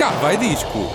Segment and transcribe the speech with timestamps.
[0.00, 0.88] Cá vai disco.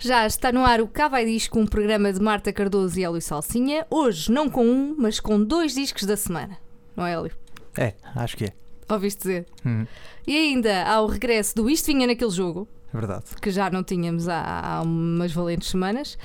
[0.00, 3.20] Já está no ar o Cá Vai Disco, um programa de Marta Cardoso e Hélio
[3.20, 3.86] Salsinha.
[3.90, 6.56] Hoje não com um, mas com dois discos da semana.
[6.96, 7.32] Não é, Hélio?
[7.76, 8.52] É, acho que é.
[8.88, 9.46] Ouviste dizer?
[9.66, 9.86] Hum,
[10.26, 13.24] E ainda há o regresso do Isto Vinha naquele jogo, é verdade.
[13.42, 14.40] que já não tínhamos há,
[14.78, 16.16] há umas valentes semanas.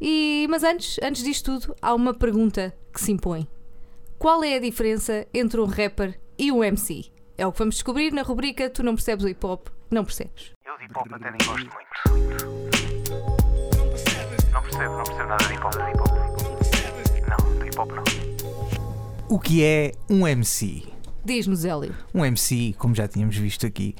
[0.00, 3.46] E, mas antes, antes disto tudo, há uma pergunta que se impõe:
[4.18, 7.04] Qual é a diferença entre um rapper e um MC?
[7.36, 10.50] É o que vamos descobrir na rubrica Tu não percebes o hip hop, não percebes.
[10.66, 11.88] Eu de hip hop até nem gosto muito.
[14.52, 15.72] Não percebo, não percebo nada de hip hop.
[15.72, 16.10] De hip -hop.
[17.28, 19.36] Não, de hip hop não.
[19.36, 20.82] O que é um MC?
[21.24, 21.94] Diz-nos, Hélio.
[22.12, 23.94] Um MC, como já tínhamos visto aqui,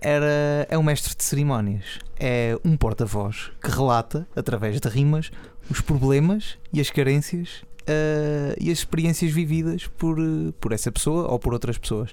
[0.00, 2.00] era, é um mestre de cerimónias.
[2.18, 5.30] É um porta-voz que relata, através de rimas,
[5.70, 11.28] os problemas e as carências eh, e as experiências vividas por, eh, por essa pessoa
[11.30, 12.10] ou por outras pessoas.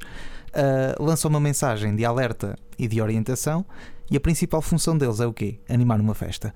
[0.53, 3.65] Eh, lança uma mensagem de alerta e de orientação
[4.09, 5.59] e a principal função deles é o quê?
[5.69, 6.53] Animar uma festa.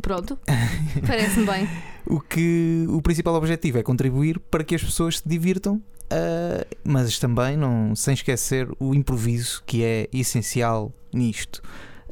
[0.00, 0.38] Pronto,
[1.06, 1.68] parece-me bem.
[2.06, 7.18] O que o principal objetivo é contribuir para que as pessoas se divirtam, ah, mas
[7.18, 11.62] também não sem esquecer o improviso que é essencial nisto.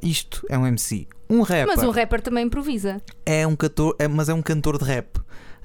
[0.02, 1.06] Isto é um MC.
[1.28, 3.00] Um rapper Mas um rapper também improvisa.
[3.24, 5.18] é um cantor, é- mas é um cantor de rap.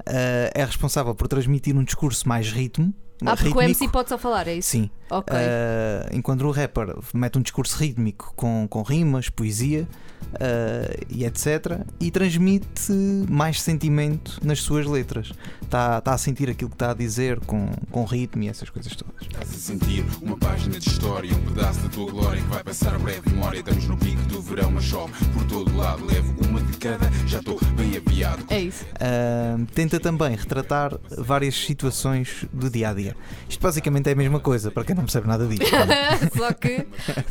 [0.05, 2.93] Ah, é responsável por transmitir um discurso mais ritmo.
[3.25, 3.61] Ah, porque o rítmico.
[3.61, 4.69] MC pode só falar, é isso?
[4.69, 4.89] Sim.
[5.09, 5.35] Ok.
[5.35, 9.87] Ah, enquanto o rapper mete um discurso rítmico com, com rimas, poesia
[10.35, 11.81] ah, e etc.
[11.99, 12.91] E transmite
[13.29, 15.31] mais sentimento nas suas letras.
[15.61, 18.95] Está tá a sentir aquilo que está a dizer com, com ritmo e essas coisas
[18.95, 19.21] todas.
[19.21, 22.95] Estás a sentir uma página de história, um pedaço da tua glória que vai passar
[22.95, 23.59] a breve memória.
[23.59, 26.05] Estamos no pico do verão, mas chove por todo lado.
[26.05, 28.45] Levo uma de cada, já estou bem aviado.
[28.49, 28.85] É isso.
[28.99, 33.08] Ah, tenta também retratar várias situações do dia a dia.
[33.47, 35.65] Isto basicamente é a mesma coisa, para quem não percebe nada disto.
[36.37, 36.85] só, que,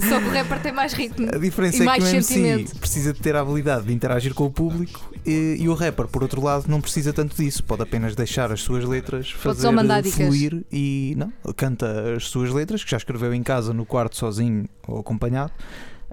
[0.08, 1.28] só que o rapper tem mais ritmo.
[1.34, 2.78] A diferença E é mais que o MC sentimento.
[2.78, 6.22] precisa de ter a habilidade de interagir com o público e, e o rapper, por
[6.22, 7.62] outro lado, não precisa tanto disso.
[7.64, 9.68] Pode apenas deixar as suas letras fazer
[10.12, 14.66] fluir e não, canta as suas letras, que já escreveu em casa, no quarto, sozinho
[14.86, 15.52] ou acompanhado,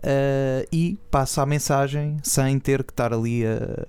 [0.04, 3.86] eh, e passa a mensagem sem ter que estar ali a,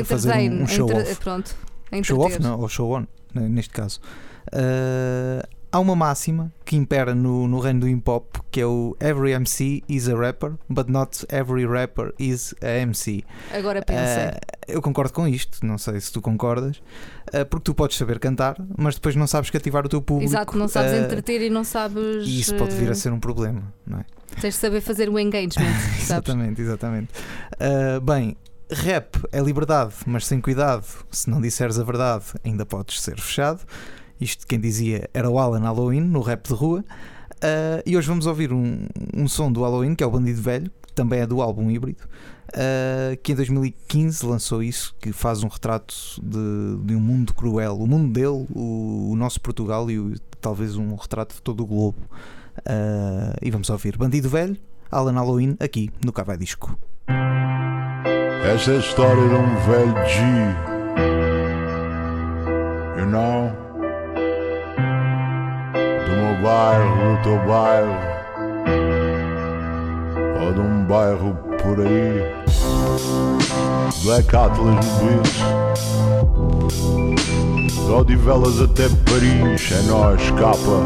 [0.00, 1.16] a fazer um, um a show entre- off.
[1.16, 1.56] Pronto.
[1.92, 2.40] a Show off, entreter.
[2.50, 4.00] não, ou show on, né, neste caso.
[4.48, 8.96] Uh, há uma máxima que impera no, no reino do hip hop que é o
[9.00, 13.24] Every MC is a rapper, but not every rapper is a MC.
[13.52, 14.36] Agora pensa.
[14.36, 16.78] Uh, eu concordo com isto, não sei se tu concordas,
[17.28, 20.30] uh, porque tu podes saber cantar, mas depois não sabes cativar o teu público.
[20.30, 22.26] Exato, não sabes uh, entreter e não sabes.
[22.26, 24.04] E isso pode vir a ser um problema, não é?
[24.40, 26.02] Tens de saber fazer o engagement, sabes?
[26.02, 27.08] Exatamente, exatamente.
[28.02, 28.36] Bem,
[28.70, 30.86] rap é liberdade, mas sem cuidado.
[31.10, 33.60] Se não disseres a verdade, ainda podes ser fechado.
[34.20, 36.84] Isto quem dizia era o Alan Halloween no rap de rua.
[37.36, 38.86] Uh, e hoje vamos ouvir um,
[39.16, 42.02] um som do Halloween, que é o Bandido Velho, que também é do álbum híbrido,
[42.50, 47.78] uh, que em 2015 lançou isso, que faz um retrato de, de um mundo cruel,
[47.78, 51.66] o mundo dele, o, o nosso Portugal e o- talvez um retrato de todo o
[51.66, 51.96] globo.
[52.58, 54.56] Uh, e vamos ouvir Bandido Velho,
[54.90, 56.78] Alan Halloween, aqui no Cavai Disco.
[58.44, 60.20] Essa é a história de um velho G.
[63.00, 63.69] You know?
[66.42, 67.96] Bairro, do teu bairro.
[70.42, 72.24] Ou de um bairro por aí.
[74.04, 75.34] Black Atlas no beat.
[77.84, 80.80] De Odivelas até Paris, é nós, capa.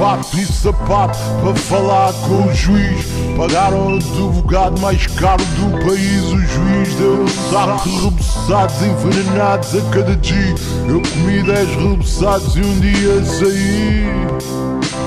[0.00, 3.04] Fato e sapato para falar com o juiz.
[3.36, 6.22] Pagaram o advogado mais caro do país.
[6.24, 10.54] O juiz deu um saco de reboçados envenenados a cada dia.
[10.88, 14.06] Eu comi 10 reboçados e um dia saí.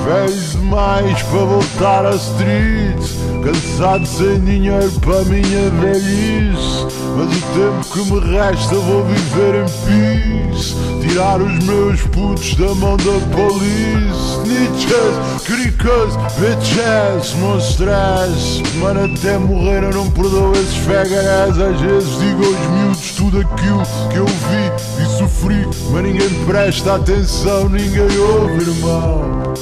[0.04, 3.02] Velho demais para voltar à street.
[3.42, 6.86] Cansado sem dinheiro para minha velhice.
[7.16, 10.76] Mas o tempo que me resta vou viver em peace.
[11.00, 14.33] Tirar os meus putos da mão da police.
[14.44, 18.62] Snitches, cricas, bitches, meu stress.
[18.78, 21.58] Mano, até morrer eu não perdoo esses fegarés.
[21.58, 25.66] Às vezes digo aos miúdos tudo aquilo que eu vi e sofri.
[25.90, 29.54] Mas ninguém presta atenção, ninguém ouve, irmão.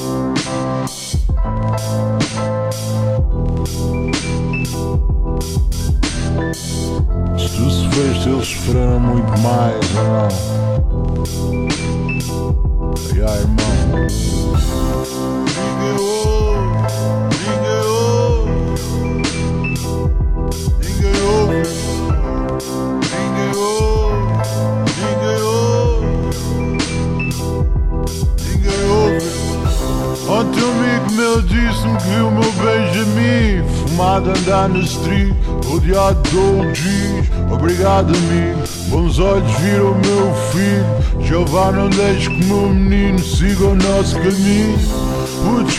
[7.57, 10.53] tu sofreste, eles sofreram muito mais, ou não?
[13.15, 14.32] Yeah, irmão.
[30.29, 35.35] Ontem um amigo meu disse-me que viu meu Benjamin Fumado andar na street,
[35.67, 42.45] rodeado de OGs Obrigado amigo, bons olhos viram o meu filho Jeová não deixe que
[42.47, 44.79] meu menino siga o nosso caminho
[45.63, 45.79] Putos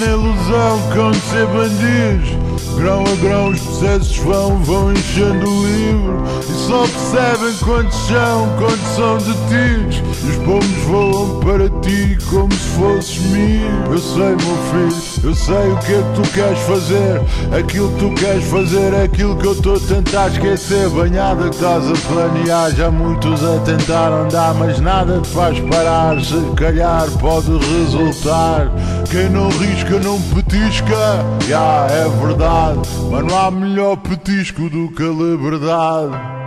[0.00, 6.22] na ilusão de ser bandidos Grão a grão os processos vão, vão enchendo o livro.
[6.40, 10.02] E só percebem quantos são, quando são detidos.
[10.22, 14.36] E os pombos voam para ti como se fosses mil Eu sei meu
[14.70, 17.20] filho, eu sei o que é que tu queres fazer.
[17.58, 20.88] Aquilo que tu queres fazer é aquilo que eu estou a tentar esquecer.
[20.88, 24.12] Banhada que estás a planear, já muitos a tentar.
[24.12, 28.70] Andar Mas nada te faz parar, se calhar pode resultar.
[29.10, 32.61] Quem não risca não petisca, já é verdade
[33.10, 36.41] Mas não há melhor petisco do que a liberdade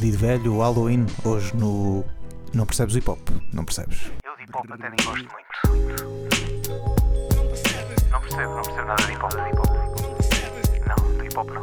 [0.00, 2.02] Bandido velho, Halloween, hoje no.
[2.54, 3.20] Não percebes o hip hop?
[3.52, 4.10] Não percebes?
[4.24, 5.36] Eu de hip hop até nem gosto muito.
[8.10, 9.30] Não percebo, não percebo nada de hip hop.
[9.30, 10.88] De hip -hop.
[10.88, 11.62] Não, de hip hop não.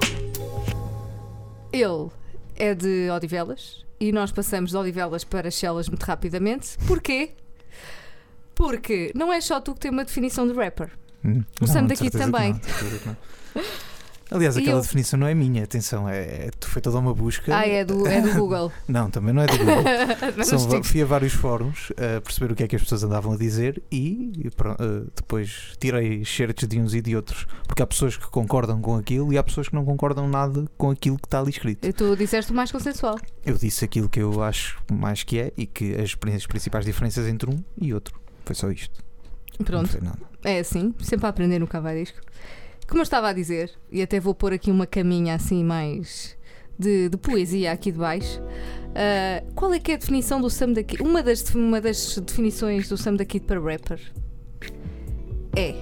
[1.74, 2.12] Ele
[2.56, 6.78] é de Odivelas e nós passamos de Odivelas para Chelas muito rapidamente.
[6.86, 7.32] Porquê?
[8.54, 10.92] Porque não é só tu que tem uma definição de rapper.
[11.26, 12.54] Hum, O não, daqui também.
[14.30, 14.82] Aliás, E aquela eu?
[14.82, 17.56] definição não é minha, atenção, é, é- foi toda uma busca.
[17.56, 18.72] Ah, é do, é do Google.
[18.88, 19.84] Não, também não é do Google.
[20.44, 23.38] São, fui a vários fóruns a perceber o que é que as pessoas andavam a
[23.38, 27.46] dizer e, e eh, depois tirei certos de uns e de outros.
[27.66, 30.90] Porque há pessoas que concordam com aquilo e há pessoas que não concordam nada com
[30.92, 31.92] aquilo que está ali escrito.
[31.94, 33.18] tu disseste o mais consensual.
[33.46, 37.28] Eu disse aquilo que eu acho mais que é e que as, as principais diferenças
[37.28, 38.20] entre um e outro.
[38.46, 39.04] Foi só isto.
[39.64, 39.98] Pronto.
[40.44, 42.20] É assim, sempre a aprender no Cavadisco.
[42.88, 46.38] Como eu estava a dizer, e até vou pôr aqui uma caminha assim mais
[46.80, 48.42] de, de poesia aqui de baixo.
[48.96, 51.02] ah, qual é que é a definição do Sam da Kid?
[51.02, 54.00] Uma das, uma das definições do Sam da Kid para rapper
[55.56, 55.74] é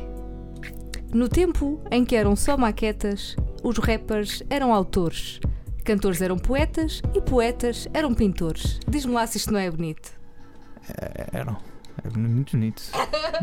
[1.13, 5.39] no tempo em que eram só maquetas, os rappers eram autores,
[5.83, 8.79] cantores eram poetas e poetas eram pintores.
[8.85, 10.11] Diz-me lá se isto não é bonito.
[10.89, 11.57] É, Eram.
[12.13, 12.83] É muito bonito.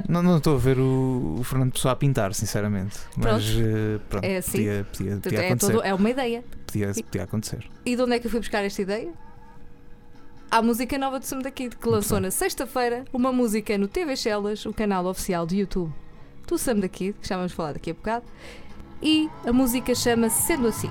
[0.08, 2.98] não, não estou a ver o, o Fernando Pessoa a pintar, sinceramente.
[3.16, 4.50] Mas eh, pronto, É assim.
[4.52, 5.72] podia, podia, podia é, acontecer.
[5.72, 6.44] todo- é uma ideia.
[6.66, 7.68] Podia, podia acontecer.
[7.84, 9.10] E de onde é que eu fui buscar esta ideia?
[10.50, 14.14] À música nova do Sam da Kid, que lançou na sexta-feira uma música no TV
[14.16, 15.92] Shellas, o canal oficial do YouTube
[16.46, 18.26] do Sam da Kid, que já vamos falar daqui a bocado.
[19.02, 20.90] E a música chama-se Sendo Assim.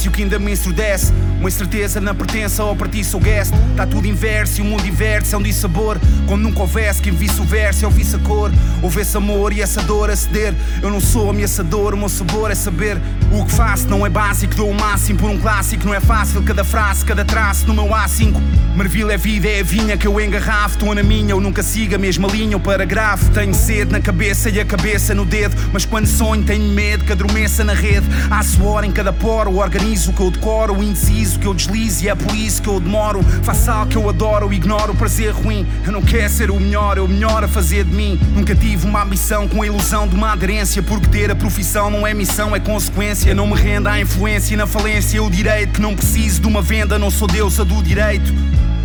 [0.00, 1.12] Silêncio que ainda me ensurdece.
[1.38, 3.52] Uma incerteza na pertença ou partir sou guest.
[3.70, 5.34] Está tudo inverso e o mundo inverte.
[5.34, 5.98] É um dissabor.
[6.26, 8.50] Quando nunca houvesse quem visse o verso e ouvisse a cor.
[8.82, 10.54] Houvesse amor e essa dor a ceder.
[10.82, 12.98] Eu não sou ameaçador, o meu sabor é saber
[13.32, 15.86] O que faço não é básico, dou o máximo por um clássico.
[15.86, 18.34] Não é fácil, cada frase, cada traço no meu A5.
[18.74, 20.74] Marvila é vida, é a vinha que eu engarrafo.
[20.74, 23.30] Estou na minha, eu nunca sigo a mesma linha, o parágrafo.
[23.30, 25.54] Tenho sede na cabeça e a cabeça no dedo.
[25.72, 28.04] Mas quando sonho, tenho medo que adormeça na rede.
[28.28, 32.04] Há suor em cada poro, organizo o que eu decoro, o indeciso que eu deslizo.
[32.04, 33.22] E é por isso que eu demoro.
[33.44, 35.64] Faço algo que eu adoro, eu ignoro o prazer ruim.
[35.86, 38.18] Eu não quero ser o melhor, é o melhor a fazer de mim.
[38.34, 40.82] Nunca tive uma ambição com a ilusão de uma aderência.
[40.82, 43.19] Porque ter a profissão não é missão, é consequência.
[43.34, 45.22] Não me renda à influência e na falência.
[45.22, 48.32] O direito não preciso de uma venda, não sou deusa do direito.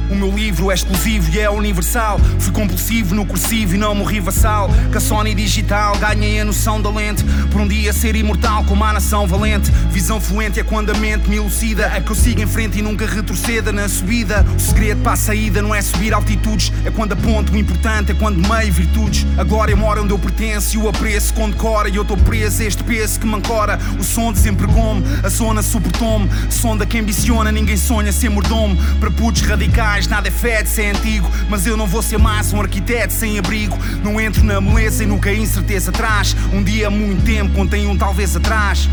[0.10, 2.20] O meu livro é exclusivo e é universal.
[2.40, 4.70] Fui compulsivo no cursivo e não morri vassal.
[4.92, 7.24] Com a Sony digital ganhei a noção da lente.
[7.52, 9.72] Por um dia ser imortal como a nação valente.
[9.90, 11.92] Visão fluente é quando a mente me elucida.
[11.96, 14.46] É que eu siga em frente e nunca retroceda na subida.
[14.56, 16.72] O segredo para a saída não é subir altitudes.
[16.86, 19.26] É quando aponto o importante, é quando meio virtudes.
[19.38, 21.90] A glória mora onde eu pertenço e o apreço condecora.
[21.90, 23.80] E eu estou preso a este peso que me ancora.
[24.00, 26.30] O som desempregou-me, a zona suportou-me.
[26.52, 28.78] Sonda que ambiciona, ninguém sonha ser mordomo.
[29.00, 31.30] Para putos radicais nada é fed, se é antigo.
[31.50, 33.78] Mas eu não vou ser mais um arquiteto sem abrigo.
[34.04, 36.36] Não entro na moleza e nunca a incerteza traz.
[36.52, 38.90] Um dia, muito tempo, contém um talvez atrás.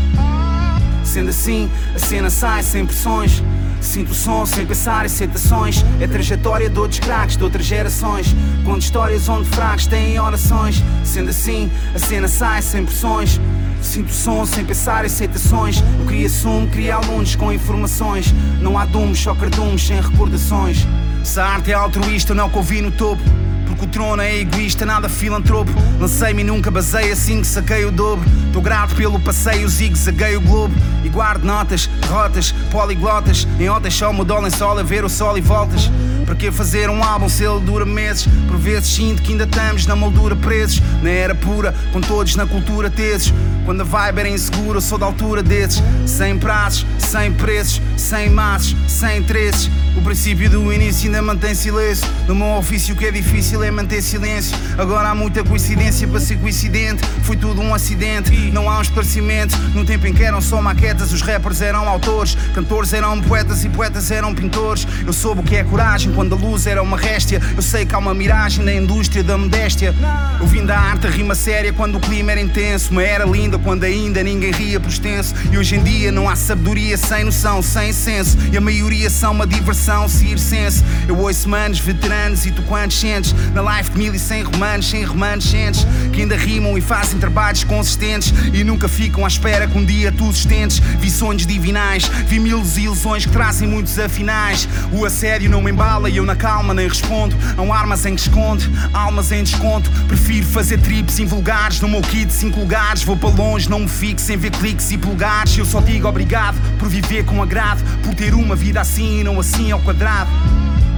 [1.03, 3.43] Sendo assim, a cena sai sem pressões.
[3.81, 5.83] Sinto o som sem pensar em citações.
[5.99, 8.33] É trajetória de outros craques de outras gerações.
[8.63, 10.81] Conto histórias onde fracos têm orações.
[11.03, 13.39] Sendo assim, a cena sai sem pressões.
[13.83, 15.83] Sinto som sem pensar em citações.
[15.99, 18.33] Eu cria sumo, cria alunos com informações.
[18.61, 20.87] Não há dumos, só cardumes sem recordações.
[21.23, 23.21] Se a arte é altruísta, não convi no topo.
[23.67, 25.71] Porque o trono é egoísta, nada filantropo.
[25.99, 28.23] Lancei-me e nunca basei assim que saquei o dobro.
[28.51, 30.73] Tô grato pelo passeio, zigue-zaguei o globo.
[31.03, 33.47] E guardo notas, derrotas, poliglotas.
[33.59, 35.91] Em otas só me dólar em sol a ver o sol e voltas.
[36.25, 38.27] Para que fazer um álbum se ele dura meses?
[38.47, 40.81] Por vezes sinto que ainda estamos na moldura presos.
[41.01, 43.33] Na era pura, com todos na cultura teses.
[43.65, 45.81] Quando a vibe era insegura, sou da altura desses.
[46.05, 49.69] Sem prazos, sem preços, sem maços, sem interesses.
[49.95, 52.07] O princípio do início ainda mantém silêncio.
[52.27, 54.57] No meu ofício o que é difícil é manter silêncio.
[54.77, 57.03] Agora há muita coincidência para ser coincidente.
[57.23, 59.57] Foi tudo um acidente, não há um esclarecimento.
[59.75, 62.35] No tempo em que eram só maquetas, os rappers eram autores.
[62.53, 64.87] Cantores eram poetas e poetas eram pintores.
[65.05, 67.41] Eu soube o que é coragem quando a luz era uma réstia.
[67.55, 69.93] Eu sei que há uma miragem na indústria da modéstia.
[70.39, 72.91] Eu vim da arte, a rima séria quando o clima era intenso.
[72.91, 75.33] Uma era linda quando ainda ninguém ria por extenso.
[75.51, 78.37] E hoje em dia não há sabedoria sem noção, sem senso.
[78.51, 80.83] E a maioria são uma diversão circense.
[81.07, 83.33] Eu ouço manos, veteranos e tu quantos sentes?
[83.53, 85.85] Na life de mil e cem romanos, sem remanescentes.
[86.11, 88.33] Que ainda rimam e fazem trabalhos consistentes.
[88.53, 90.79] E nunca ficam à espera que um dia tu sustentes.
[90.79, 94.67] Vi sonhos divinais, vi mil desilusões que trazem muitos afinais.
[94.91, 97.35] O assédio não me embala e eu na calma nem respondo.
[97.57, 99.89] Há armas em que esconde, almas em desconto.
[100.07, 103.03] Prefiro fazer trips invulgares no meu kit de 5 lugares.
[103.03, 105.57] Vou para longe, não me fico sem ver cliques e polegares.
[105.57, 109.39] Eu só digo obrigado por viver com agrado, por ter uma vida assim e não
[109.39, 110.29] assim ao quadrado.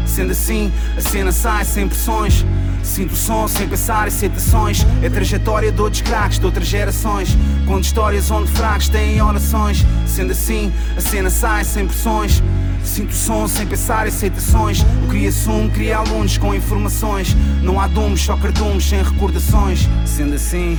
[0.06, 2.46] Sendo assim, a cena sai sem pressões.
[2.84, 4.86] Sinto o som sem pensar em citações.
[5.02, 7.36] É trajetória de outros craques de outras gerações.
[7.66, 9.84] Conto histórias onde fracos têm orações.
[10.06, 12.42] Sendo assim, a cena sai sem pressões.
[12.86, 14.86] Sinto o som sem pensar em citações.
[15.02, 17.36] Eu cria sumo, cria alunos com informações.
[17.62, 19.90] Não há dumos, só cardumes sem recordações.
[20.06, 20.78] Sendo assim.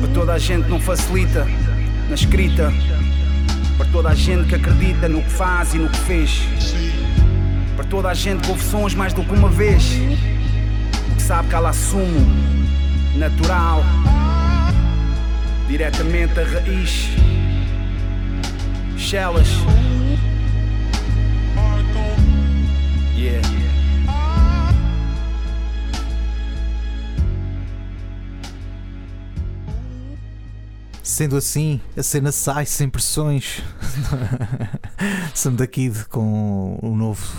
[0.00, 1.46] Para toda a gente não facilita
[2.08, 2.72] na escrita.
[3.78, 6.42] Para toda a gente que acredita no que faz e no que fez.
[7.76, 9.84] Para toda a gente que ouve sons mais do que uma vez.
[11.16, 12.26] Que sabe que ela assumo
[13.14, 13.84] natural.
[15.68, 17.37] Diretamente da raiz.
[19.08, 19.48] Shellas.
[23.16, 23.40] Yeah.
[31.02, 33.62] Sendo assim, a cena sai sem pressões.
[35.34, 37.34] Sam da Kid com o novo,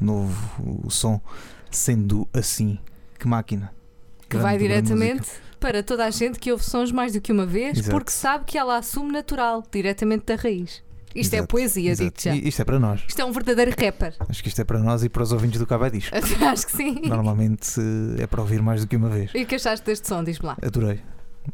[0.00, 1.20] novo som.
[1.68, 2.78] Sendo assim,
[3.18, 3.74] que máquina.
[4.20, 7.44] Que Grande, vai diretamente para toda a gente que ouve sons mais do que uma
[7.44, 7.90] vez, Exato.
[7.90, 10.86] porque sabe que ela assume natural, diretamente da raiz.
[11.14, 12.10] Isto é Exato, poesia, exato.
[12.22, 12.48] digo já.
[12.48, 13.02] Isto é para nós.
[13.08, 14.14] Isto é um verdadeiro rapper.
[14.28, 16.14] Acho que isto é para nós e para os ouvintes do Cabo Disco.
[16.44, 17.00] Acho que sim.
[17.06, 17.80] Normalmente
[18.18, 19.30] eh, é para ouvir mais do que uma vez.
[19.34, 20.22] E o que achaste deste som?
[20.22, 20.56] Diz-me lá.
[20.62, 21.00] Adorei.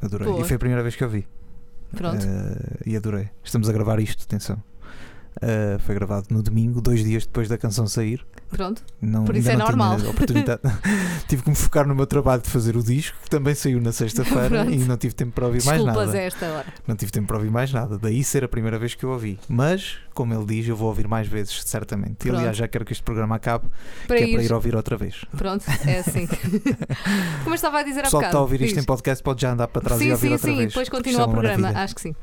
[0.03, 0.27] Adorei.
[0.27, 0.41] Boa.
[0.41, 1.27] E foi a primeira vez que eu vi.
[1.97, 2.27] Pronto.
[2.27, 3.29] Eh, e adorei.
[3.43, 4.63] Estamos a gravar isto, atenção.
[5.45, 8.25] Uh, foi gravado no domingo, dois dias depois da canção sair.
[8.49, 8.83] Pronto.
[8.99, 9.99] Não, Por isso é normal.
[11.29, 13.93] Tive que me focar no meu trabalho de fazer o disco, que também saiu na
[13.93, 16.19] sexta-feira e não tive tempo para ouvir mais Desculpas nada.
[16.19, 16.67] a esta hora.
[16.87, 17.99] Não tive tempo para ouvir mais nada.
[17.99, 19.39] Daí ser a primeira vez que eu ouvi.
[19.47, 22.13] Mas, como ele diz, eu vou ouvir mais vezes, certamente.
[22.13, 22.39] E, Pronto.
[22.39, 23.67] aliás, já quero que este programa acabe,
[24.07, 24.35] Para que é ir.
[24.35, 25.25] para ir ouvir outra vez.
[25.37, 26.27] Pronto, é assim.
[27.45, 28.55] Como estava a dizer há pessoal que está a bocado.
[28.55, 30.57] ouvir isto em podcast pode já andar para trás sim, e ouvir sim, outra sim.
[30.57, 30.69] vez.
[30.69, 31.69] Depois porque continua isto é o programa.
[31.81, 32.15] Acho que sim.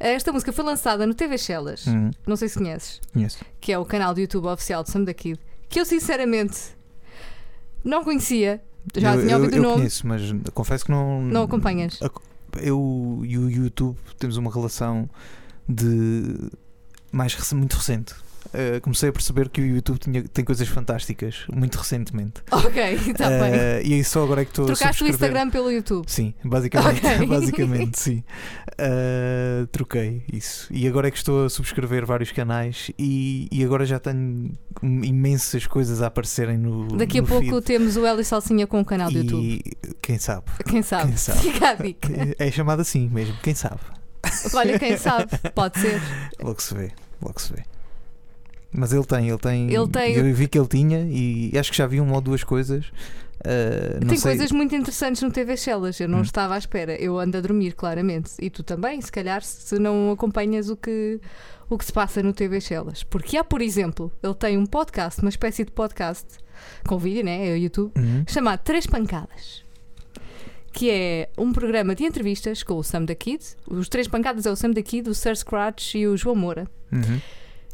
[0.00, 1.86] Esta música foi lançada no TV Shellas.
[1.86, 3.00] Hum, Não sei se conheces.
[3.12, 3.44] conheço.
[3.60, 5.38] que é o canal do YouTube oficial de Sam da Kid,
[5.68, 6.56] que eu sinceramente
[7.84, 8.62] não conhecia.
[8.96, 9.76] Já eu, tinha eu, ouvido eu o nome.
[9.78, 10.22] conheço, mas
[10.54, 11.20] confesso que não.
[11.22, 11.98] Não acompanhas.
[12.60, 15.08] Eu e o YouTube temos uma relação
[15.68, 16.50] de
[17.12, 18.14] mais muito recente.
[18.48, 22.42] Uh, comecei a perceber que o YouTube tinha, tem coisas fantásticas muito recentemente.
[22.50, 23.52] Ok, está bem.
[23.52, 25.14] Uh, e aí só agora é que estou a Trocaste o subscrever.
[25.14, 26.10] Instagram pelo YouTube.
[26.10, 27.26] Sim, basicamente, Ok.
[27.28, 28.24] basicamente sim.
[28.72, 30.66] Uh, troquei isso.
[30.70, 34.52] E agora é que estou a subscrever vários canais e, e agora já tenho
[34.82, 36.88] imensas coisas a aparecerem no.
[36.88, 37.62] Daqui a no pouco feed.
[37.62, 39.42] temos o Eli Salsinha com o canal do YouTube.
[39.42, 39.62] E
[40.02, 40.44] quem sabe?
[40.68, 41.08] Quem sabe?
[41.08, 41.38] quem sabe?
[41.40, 42.08] Fica a dica.
[42.38, 43.80] É chamado assim mesmo, quem sabe?
[44.54, 45.26] Olha, quem sabe?
[45.54, 46.00] Pode ser.
[46.42, 46.90] Logo se vê,
[47.22, 47.62] logo se vê.
[48.72, 49.72] Mas ele tem, ele tem.
[49.72, 52.44] Ele tem- Eu vi que ele tinha e acho que já vi uma ou duas
[52.44, 52.86] coisas.
[53.40, 54.32] Uh, Tem sei.
[54.32, 56.00] coisas muito interessantes no TV Shellas.
[56.00, 56.22] Eu não Hum.
[56.22, 57.00] estava à espera.
[57.00, 58.32] Eu ando a dormir, claramente.
[58.40, 61.20] E tu também, se calhar, se não acompanhas o que,
[61.70, 63.04] o que se passa no TV Shellas.
[63.04, 66.26] Porque há, por exemplo, ele tem um podcast, uma espécie de podcast
[66.86, 67.48] com vídeo, né?
[67.48, 67.92] É o YouTube.
[67.96, 68.24] Uhum.
[68.26, 69.62] chamado Três Pancadas.
[70.72, 73.42] Que é um programa de entrevistas com o Sam da Kid.
[73.68, 76.68] Os Três Pancadas é o Sam da Kid, o Sir Scratch e o João Moura.
[76.92, 77.20] Uhum.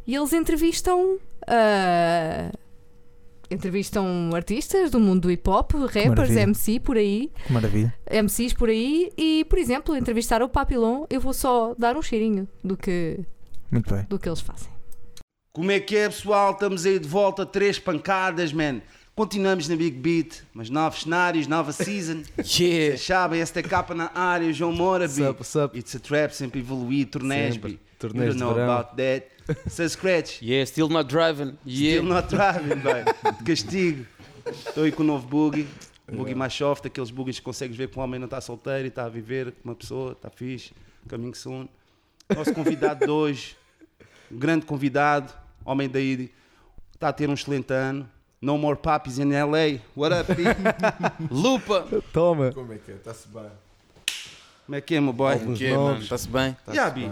[0.07, 1.19] E eles entrevistam.
[1.47, 2.51] ah,
[3.51, 6.41] entrevistam artistas do mundo do hip hop, rappers, maravilha.
[6.43, 7.95] MC por aí, Que maravilha.
[8.11, 12.49] MCs por aí, e por exemplo, entrevistar o Papilon, eu vou só dar um cheirinho
[12.65, 13.21] do que,
[13.71, 14.05] Muito bem.
[14.09, 14.69] do que eles fazem.
[15.53, 16.53] Como é que é, pessoal?
[16.53, 18.81] Estamos aí de volta, três pancadas, man.
[19.15, 22.23] Continuamos na Big Beat, mas novos cenários, nova season.
[22.37, 22.97] Yeah.
[22.97, 25.23] Vocês sabem, esta capa na área, João Moura, What's B.
[25.29, 25.79] up, what's up?
[25.79, 27.73] It's a trap, sempre evoluir, turnés, Sempre.
[27.75, 27.79] B.
[27.99, 28.73] Turnés You don't know verão.
[28.73, 29.27] about that.
[29.71, 31.57] Sir Scratch, Yeah, still not driving.
[31.65, 31.99] Yeah.
[32.01, 33.05] still not driving, bem.
[33.39, 34.05] De castigo.
[34.47, 35.67] Estou aí com o novo boogie.
[36.11, 38.85] Um boogie mais soft, aqueles boogies que consegues ver que o homem não está solteiro
[38.85, 40.73] e está a viver com uma pessoa, está fixe,
[41.09, 41.69] caminho soon.
[42.35, 43.57] Nosso convidado de hoje,
[44.31, 45.33] um grande convidado,
[45.65, 46.31] homem daí,
[46.93, 48.09] está a ter um excelente ano.
[48.41, 49.79] No more papis in LA.
[49.97, 50.43] What up, P?
[51.31, 51.87] Lupa.
[52.13, 52.53] Toma.
[52.53, 52.95] Como é que é?
[52.95, 53.51] Está-se bem.
[54.67, 55.33] Como é que é, meu boy?
[55.33, 55.99] Alguns Que é, mano?
[55.99, 56.57] Está-se bem?
[56.69, 57.11] Yeah, B.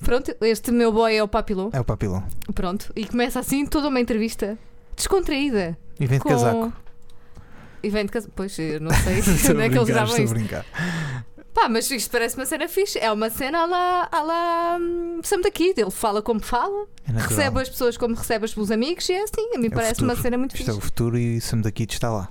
[0.00, 1.70] Pronto, este meu boy é o Papilon.
[1.72, 2.24] É o papilão.
[2.54, 4.56] Pronto, e começa assim toda uma entrevista
[4.96, 5.76] descontraída.
[5.98, 6.30] E vem de com...
[6.30, 6.72] casaco.
[7.82, 8.32] E vem de casaco.
[8.34, 9.18] Pois, eu não sei
[9.52, 10.34] onde é que eles a isto.
[10.34, 10.64] brincar.
[11.60, 12.98] Pá, mas isto parece uma cena fixe.
[13.00, 15.80] É uma cena à la, à la hum, Sam da Kid.
[15.80, 19.54] Ele fala como fala, É recebe as pessoas como recebe os amigos e é assim.
[19.54, 20.86] A mim É parece uma cena muito Isto é o fixe.
[20.86, 22.28] futuro e Sam daqui está lá.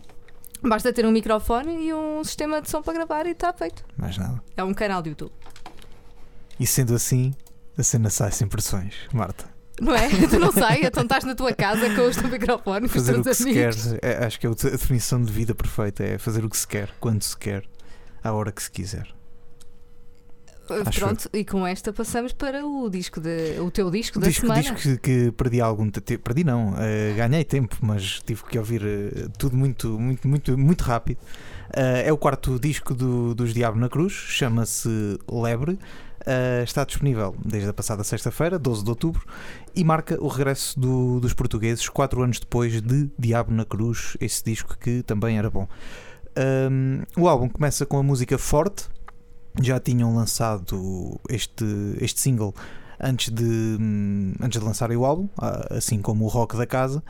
[0.62, 3.84] Basta ter um microfone e um sistema de som para gravar e está feito.
[3.98, 4.42] Mais nada.
[4.56, 5.32] É um canal de YouTube.
[6.60, 7.36] E sendo assim,
[7.78, 9.46] a cena sai sem pressões, Marta.
[9.80, 10.08] Não é?
[10.30, 13.20] tu não sai, então estás na tua casa com o teu microfone, com os Fazer
[13.20, 13.94] o teus que se quer, amigos.
[14.02, 16.90] é- acho que é a definição de vida perfeita: é fazer o que se quer,
[17.00, 17.64] quando se quer,
[18.24, 19.08] à hora que se quiser.
[20.74, 24.28] Acho Pronto, e com esta passamos para o disco de, o teu disco O da
[24.28, 24.62] disco, semana.
[24.62, 28.82] disco que, que perdi algum tempo, perdi não, eh, ganhei tempo, mas tive que ouvir
[28.84, 31.20] eh, tudo muito, muito, muito, muito rápido.
[31.74, 34.90] Eh, é o quarto disco do, dos Diabo na Cruz, chama-se
[35.30, 35.78] Lebre.
[36.66, 39.26] Está disponível desde a passada sexta-feira, 12 de outubro,
[39.74, 44.44] e marca o regresso do- dos portugueses quatro anos depois de Diabo na Cruz, esse
[44.44, 45.70] disco que também era bom.
[46.70, 48.90] Um, o álbum começa com a música Forte,
[49.62, 51.66] já tinham lançado este,
[52.00, 52.54] este single
[53.00, 53.44] antes de,
[53.80, 57.04] hum, antes de lançarem o álbum, ah, assim como o Rock da Casa.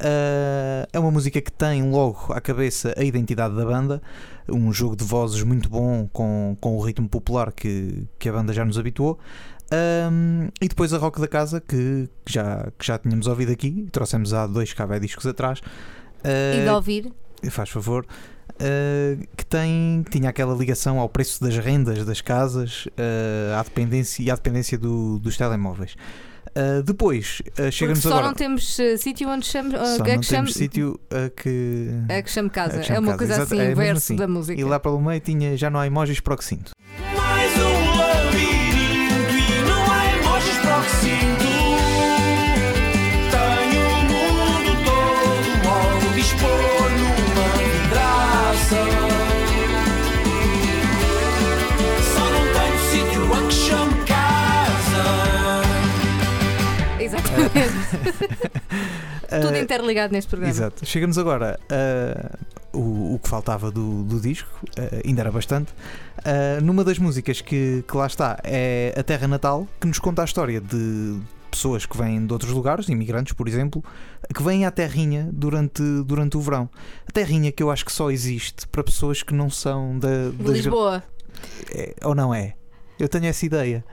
[0.00, 4.02] Ah, é uma música que tem logo à cabeça a identidade da banda,
[4.48, 8.52] um jogo de vozes muito bom com, com o ritmo popular que, que a banda
[8.52, 9.18] já nos habituou.
[9.72, 14.32] Ahm, e depois a Rock da Casa, que já, que já tínhamos ouvido aqui, trouxemos
[14.34, 15.60] há dois cavé discos atrás.
[16.22, 17.10] E de Ah, ouvir.
[17.50, 18.06] faz favor,
[18.50, 23.62] uh, que tem, que tinha aquela ligação ao preço das rendas das casas, uh, à
[23.62, 25.96] dependência e à dependência do- dos telemóveis.
[26.56, 28.26] Uh, depois, uh, Porque chega-nos só agora.
[28.28, 31.28] não temos eh, sítio onde chame, ah, só é não que chame, temos sítio a
[31.28, 31.88] que.
[32.08, 32.76] é que casa.
[32.76, 34.16] É que é uma casa, coisa exato, assim, é verso assim.
[34.16, 34.60] da música.
[34.60, 36.70] E lá pelo meio tinha já não há emojis para o que sinto.
[59.42, 60.50] Tudo interligado neste programa.
[60.52, 60.84] Exato.
[60.86, 61.58] Chega-nos agora
[62.72, 65.72] uh, o, o que faltava do, do disco, uh, ainda era bastante.
[66.20, 70.22] Uh, numa das músicas que, que lá está é A Terra Natal, que nos conta
[70.22, 73.82] a história de pessoas que vêm de outros lugares, imigrantes, por exemplo,
[74.34, 76.68] que vêm à Terrinha durante, durante o verão.
[77.08, 80.42] A Terrinha que eu acho que só existe para pessoas que não são da, De
[80.42, 81.02] das- Lisboa.
[81.72, 82.54] É, ou não é?
[82.98, 83.84] Eu tenho essa ideia.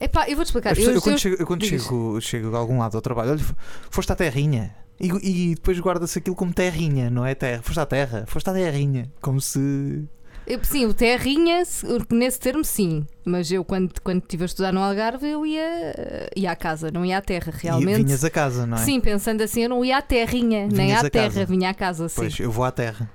[0.00, 0.72] Epá, eu vou-te explicar.
[0.72, 3.44] As pessoas- Eu- quando, chego, eu quando chego, chego a algum lado ao trabalho, olha,
[3.90, 4.74] foste à terrinha.
[5.00, 5.08] E,
[5.50, 7.62] e depois guarda-se aquilo como terrinha, não é terra?
[7.62, 9.10] Foste à terra, foste à terrinha.
[9.20, 10.04] Como se.
[10.46, 13.04] Eu- Sim, o terrinha, se- nesse termo, sim.
[13.24, 17.04] Mas eu, quando, quando estive a estudar no Algarve, eu ia, ia à casa, não
[17.04, 18.04] ia à terra, E realmente.
[18.04, 18.80] vinhas a casa, não é?
[18.80, 21.44] Sim, pensando assim, eu não ia à terrinha, nem Vinhas à a terra, casa.
[21.46, 22.14] vinha à casa, sim.
[22.16, 23.10] Pois, eu vou à terra.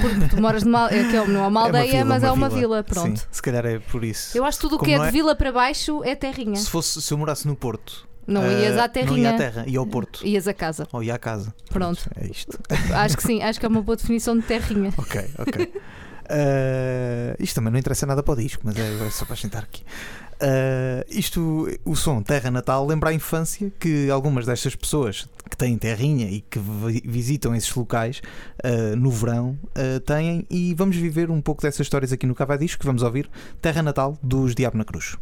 [0.00, 2.48] Porque tu moras numa, é, que é, não é uma aldeia, vila, mas é uma
[2.48, 3.18] vila, pronto.
[3.20, 4.36] Sim, se calhar é por isso.
[4.36, 6.56] Eu acho que tudo o que é de é- vila para baixo é terrinha.
[6.56, 9.30] Se, fosse, se eu morasse no Porto, Não eh, ias à Não ia terrinha.
[9.30, 10.26] à terra, ia ao Porto.
[10.26, 10.86] Ias a casa.
[10.92, 11.54] Ou ia à casa.
[11.70, 12.02] Pronto.
[12.20, 12.58] É isto.
[12.94, 14.92] Acho que sim, acho que é uma boa definição de terrinha.
[14.98, 15.72] Ok, ok.
[16.30, 19.62] Eh, isto também não interessa nada para o disco, mas é, é só para sentar
[19.62, 19.82] aqui.
[20.40, 25.76] Eh, isto, o som Terra Natal lembra a infância que algumas destas pessoas que têm
[25.78, 28.20] terrinha e que vi- visitam esses locais
[28.62, 30.46] eh, no verão eh, têm.
[30.50, 32.84] E vamos viver um pouco dessas histórias aqui no Cava Disco.
[32.84, 33.28] Vamos ouvir
[33.60, 35.16] Terra Natal dos Diabo na Cruz.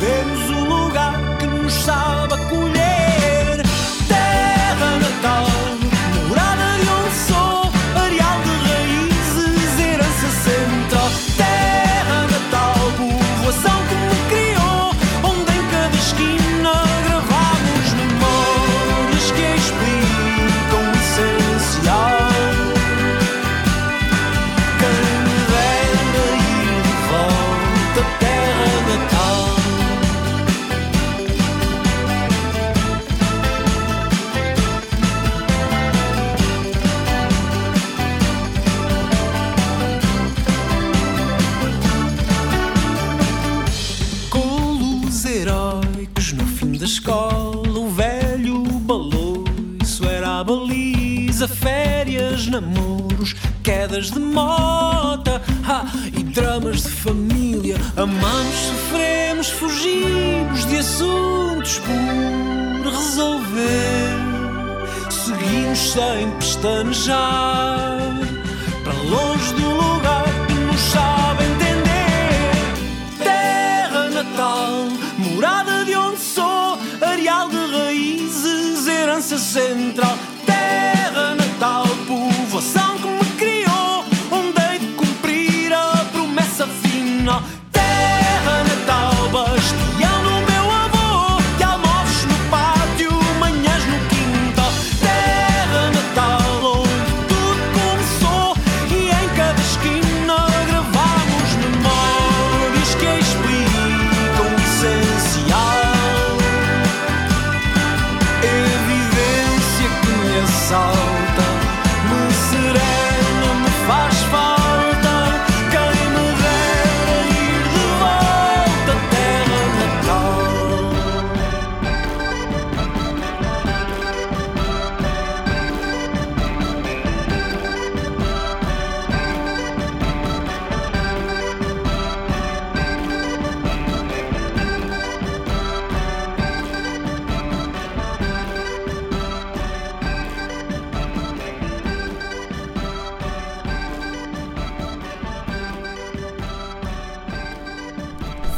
[0.00, 0.29] Perdemos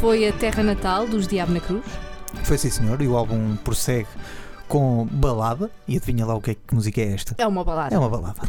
[0.02, 1.84] Foi a terra natal dos Diabo na Cruz.
[2.42, 3.00] Foi sim, senhor.
[3.00, 4.08] E o álbum prossegue
[4.66, 5.70] com balada.
[5.86, 7.36] E adivinha lá o que, é, que música é esta?
[7.38, 7.94] É uma balada.
[7.94, 8.40] É uma balada.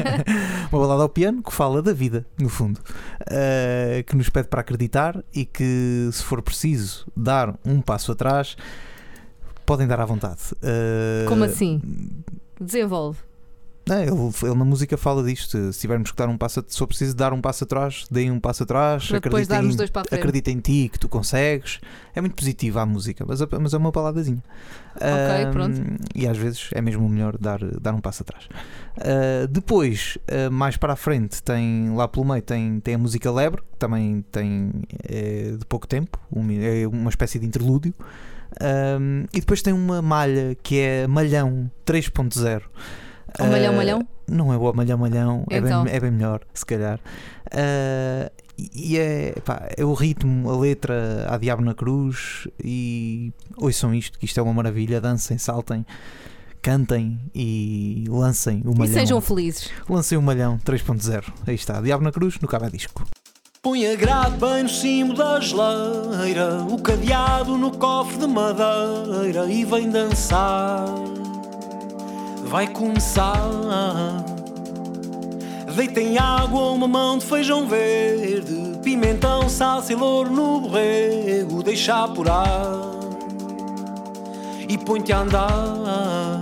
[0.72, 2.80] uma balada ao piano que fala da vida, no fundo.
[3.20, 8.56] Uh, que nos pede para acreditar e que, se for preciso dar um passo atrás,
[9.66, 10.40] podem dar à vontade.
[10.54, 11.82] Uh, Como assim?
[12.58, 13.27] Desenvolve.
[13.88, 14.10] Não, ele,
[14.42, 15.72] ele na música fala disto.
[15.72, 18.38] Se tivermos que dar um passo, se for preciso dar um passo atrás, deem um
[18.40, 19.68] passo atrás, acredita em,
[20.18, 21.80] acredita em ti, que tu consegues.
[22.14, 24.42] É muito positiva a música, mas, mas é uma baladazinha.
[25.00, 25.80] Ahm, pronto.
[26.14, 28.48] E às vezes é mesmo melhor dar, dar um passo atrás.
[29.00, 33.30] Ah, depois, ah, mais para a frente, tem lá pelo meio tem, tem a música
[33.30, 34.72] Lebre, que também tem
[35.08, 37.94] é, de pouco tempo, um- é uma espécie de interlúdio.
[38.60, 42.62] Ahm, e depois tem uma malha que é Malhão 3.0.
[43.38, 44.08] O Malhão Ah, Malhão?
[44.26, 45.84] Não é o Malhão Malhão, é, Então.
[45.84, 46.98] bem, é bem melhor, se calhar.
[47.52, 48.30] Ah,
[48.74, 52.48] e é, pá, é o ritmo, a letra, a diabo na cruz.
[52.62, 55.00] E ouçam isto, que isto é uma maravilha.
[55.00, 55.86] Dancem, saltem,
[56.60, 58.94] cantem e lancem o E malhão.
[58.94, 59.70] sejam felizes.
[59.88, 61.24] Lancem o malhão 3.0.
[61.46, 63.04] Aí está, diabo na cruz, no cabo disco.
[63.62, 69.64] Põe a grade bem no cimo da geleira, o cadeado no cofre de madeira e
[69.64, 70.84] vem dançar.
[72.48, 73.36] Vai começar.
[75.76, 82.98] Deitem água, uma mão de feijão verde, pimentão, salsa e louro no borrego, deixa apurar
[84.68, 86.40] e põe-te a andar.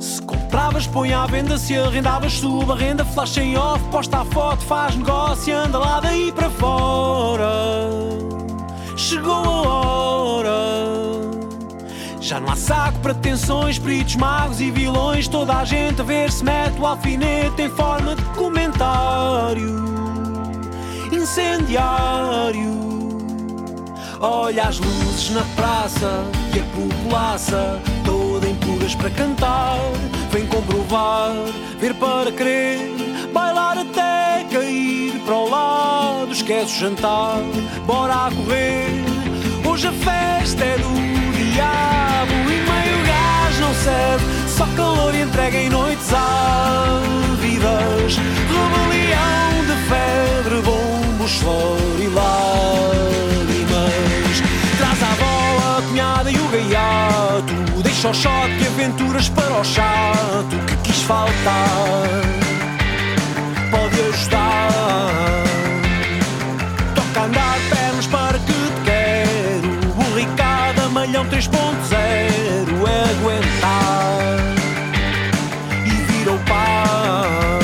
[0.00, 1.58] Se compravas, põe à venda.
[1.58, 3.04] Se arrendavas, suba renda.
[3.04, 7.50] Flash em off, posta a foto, faz negócio e anda lá daí para fora.
[8.96, 9.95] Chegou a hora.
[12.26, 15.28] Já não há saco para tensões, peritos, magos e vilões.
[15.28, 19.76] Toda a gente a ver se mete o alfinete em forma de comentário
[21.12, 22.74] incendiário.
[24.20, 29.78] Olha as luzes na praça e a populaça toda em pulgas para cantar.
[30.32, 31.32] Vem comprovar,
[31.78, 32.90] ver para crer,
[33.32, 36.32] bailar até cair para o lado.
[36.32, 37.38] Esquece o jantar,
[37.86, 39.04] bora a correr.
[39.64, 41.25] Hoje a festa é do
[41.56, 44.24] diabo e meio gás não serve.
[44.48, 48.16] Só calor e entrega em noites ávidas.
[48.52, 53.92] Rebelião de febre, bombos, flor e lágrimas.
[54.78, 57.54] Traz a bola, a cunhada e o gaiato.
[57.82, 62.22] Deixa o shot e aventuras para o chato que quis faltar.
[63.70, 65.25] Pode ajudar.
[71.06, 71.54] Malhão 3.0
[71.94, 74.38] é aguentar
[75.86, 77.60] e vira o par.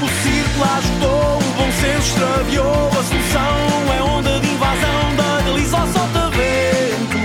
[0.00, 2.88] O círculo ajudou, o bom senso extraviou.
[2.88, 7.18] A solução é onda de invasão da Galiza ao solta-vento.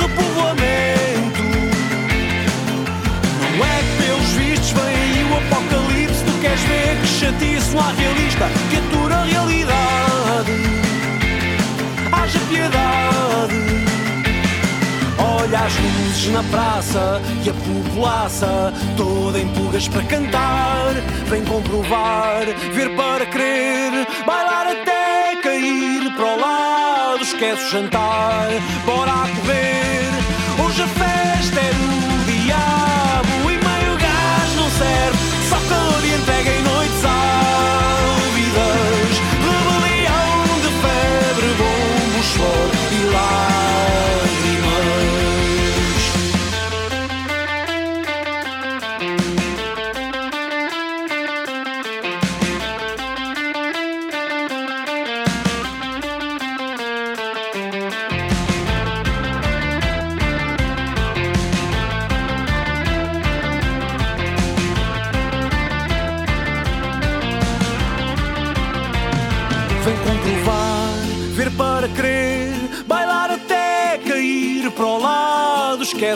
[0.00, 1.42] Repovoamento.
[3.40, 6.22] Não é que pelos vistos vem aí o apocalipse.
[6.22, 8.21] Tu queres ver que chatice, não há realista
[16.32, 20.94] na praça e a populaça toda em pulgas para cantar.
[21.26, 27.22] Vem comprovar, ver para crer, bailar até cair para o lado.
[27.22, 28.48] Esquece o jantar,
[28.86, 30.64] bora correr.
[30.64, 31.91] Hoje a festa é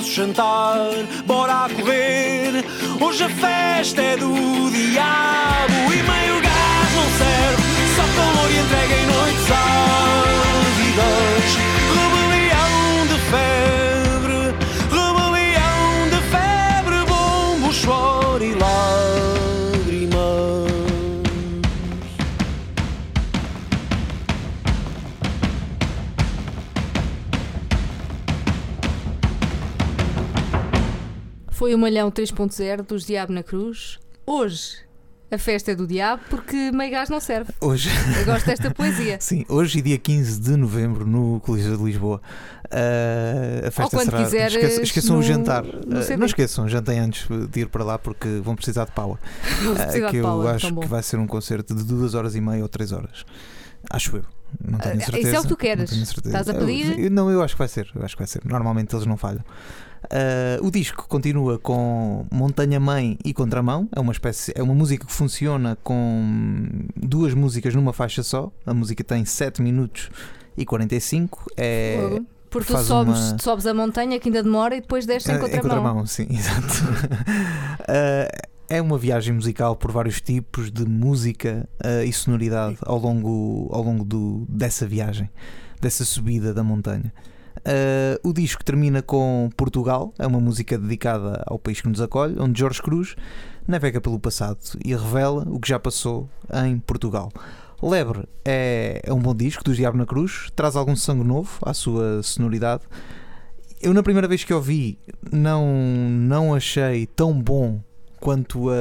[0.07, 0.11] lado.
[0.11, 0.79] Esquece o jantar,
[1.27, 2.65] bora correr.
[3.01, 4.33] Hoje a festa é do
[4.71, 7.63] diabo e meio gás não serve.
[7.97, 9.47] Só calor e entrega em noites
[31.77, 33.99] o Malhão 3.0 dos Diabo na Cruz.
[34.27, 34.79] Hoje
[35.31, 37.53] A festa é do diabo porque meio gás não serve.
[37.61, 39.19] Hoje, Eu gosto desta poesia.
[39.21, 42.21] sim, hoje, dia 15 de novembro, no Coliseu de Lisboa,
[42.71, 44.25] ah, a festa quando será.
[44.25, 45.65] quiseres esqueçam esqueçam no- o jantar.
[46.03, 46.17] CD.
[46.17, 49.19] não esqueçam, jantem antes de ir para lá porque vão precisar de power.
[49.75, 50.81] Precisar que de eu Paula, acho tão bom.
[50.83, 53.25] que vai ser um concerto de duas horas e meia ou três horas.
[53.91, 54.25] Acho eu.
[54.65, 55.43] Não tenho Ah, isso é o certeza.
[55.43, 55.91] que tu queres.
[55.91, 56.21] certeza.
[56.27, 56.99] Estás a Eu- pedir?
[56.99, 57.89] eu- não, eu acho que vai ser.
[57.95, 58.41] Eu acho que vai ser.
[58.45, 59.45] Normalmente eles não falham.
[60.11, 63.89] Ah, o disco continua com Montanha Mãe e Contramão.
[63.95, 66.63] É uma espécie, é uma música que funciona com
[66.97, 68.51] duas músicas numa faixa só.
[68.65, 70.11] A música tem 7 minutos
[70.57, 71.45] e 45.
[71.57, 72.21] É.
[72.49, 75.35] Porque tu sobes, uma- tu sobes a montanha que ainda demora e depois desces em
[75.35, 76.07] é, contramão.
[76.07, 76.85] sim, exato.
[77.89, 78.29] Ah,
[78.69, 83.83] é uma viagem musical por vários tipos de música ah, e sonoridade ao longo, ao
[83.83, 85.31] longo do, dessa viagem,
[85.81, 87.13] dessa subida da montanha.
[87.65, 92.39] Ah, o disco termina com Portugal, é uma música dedicada ao país que nos acolhe,
[92.39, 93.17] onde Jorge Cruz
[93.67, 96.29] navega pelo passado e revela o que já passou
[96.65, 97.31] em Portugal.
[97.83, 101.75] Lebre é, é um bom disco dos Diabo na Cruz, traz algum sangue novo à
[101.75, 102.83] sua sonoridade.
[103.83, 104.99] Eu, na primeira vez que ouvi,
[105.31, 105.67] não,
[106.11, 107.81] não achei tão bom
[108.21, 108.75] quanto a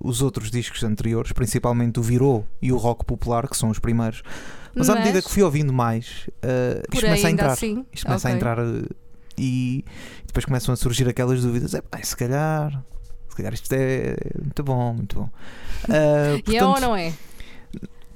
[0.00, 4.22] os outros discos anteriores, principalmente o Virou e o Rock Popular, que são os primeiros.
[4.74, 7.52] Mas, à medida que fui ouvindo mais, uh, isto começa a entrar.
[7.52, 7.84] assim.
[7.92, 8.36] Isto começa a ok.
[8.36, 8.88] entrar uh,
[9.36, 9.84] e
[10.26, 11.74] depois começam a surgir aquelas dúvidas.
[11.74, 12.82] É, se calhar,
[13.28, 15.30] se calhar isto é muito bom, muito bom.
[15.84, 17.12] Uh, E é ou portanto, não é?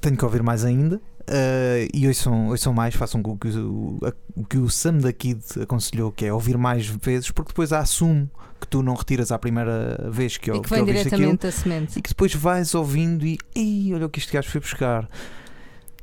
[0.00, 0.96] tenho que ouvir mais ainda.
[0.96, 3.98] uh, e ouçam, ouçam mais, façam o que o,
[4.34, 7.80] o que o Sam da Kid aconselhou, que é ouvir mais vezes, porque depois há
[7.80, 11.46] assumo que tu não retiras à primeira vez que, E que que vem aquilo diretamente
[11.46, 11.98] a semente.
[11.98, 15.08] e que depois vais ouvindo e Ei, olha o que este gajo foi buscar.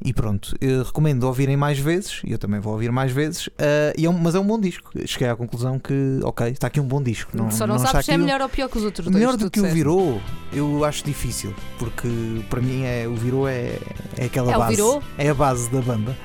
[0.06, 3.52] E pronto, eu recomendo ouvirem mais vezes, e eu também vou ouvir mais vezes, uh,
[3.98, 4.92] é um- mas é um bom disco.
[5.06, 7.32] Cheguei à conclusão que, ok, está aqui um bom disco.
[7.34, 9.16] Não, Só não, está sabes se é melhor ou pior que os outros dois.
[9.16, 10.20] Melhor do que o virou,
[10.52, 12.08] eu acho difícil, porque
[12.50, 13.78] para mim é, o virou é,
[14.18, 14.76] é aquela É o base.
[14.76, 15.02] virou?
[15.18, 16.18] É a base da banda.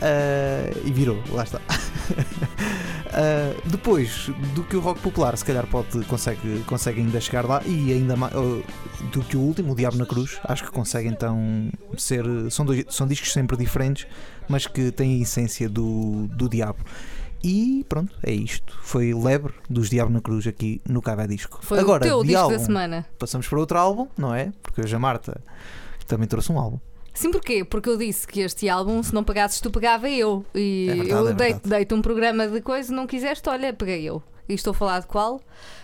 [0.00, 1.60] Ah, e virou, lá está.
[3.18, 7.62] Ah, depois do que o rock popular, se calhar pode, consegue, consegue ainda chegar lá
[7.64, 11.70] e ainda mais do que o último, o Diabo na Cruz, acho que consegue então
[11.96, 12.24] ser.
[12.50, 14.06] São, dois, são discos sempre diferentes,
[14.46, 16.78] mas que têm a essência do, do Diabo.
[17.42, 18.76] E pronto, é isto.
[18.82, 21.60] Foi Lebre dos Diabo na Cruz aqui no Cava Disco.
[21.62, 23.06] Foi Agora, o teu disco álbum, da semana.
[23.18, 24.52] passamos para outro álbum, não é?
[24.62, 25.40] Porque hoje a Marta
[26.06, 26.78] também trouxe um álbum.
[27.16, 27.64] Sim, porquê?
[27.64, 30.44] Porque eu disse que este álbum, se não pagasses tu, pagava eu.
[30.54, 31.68] E É verdade, eu é dei- verdade.
[31.68, 34.22] dei-te um programa de coisa, não quiseste, olha, peguei eu.
[34.48, 35.40] E estou a falar de qual?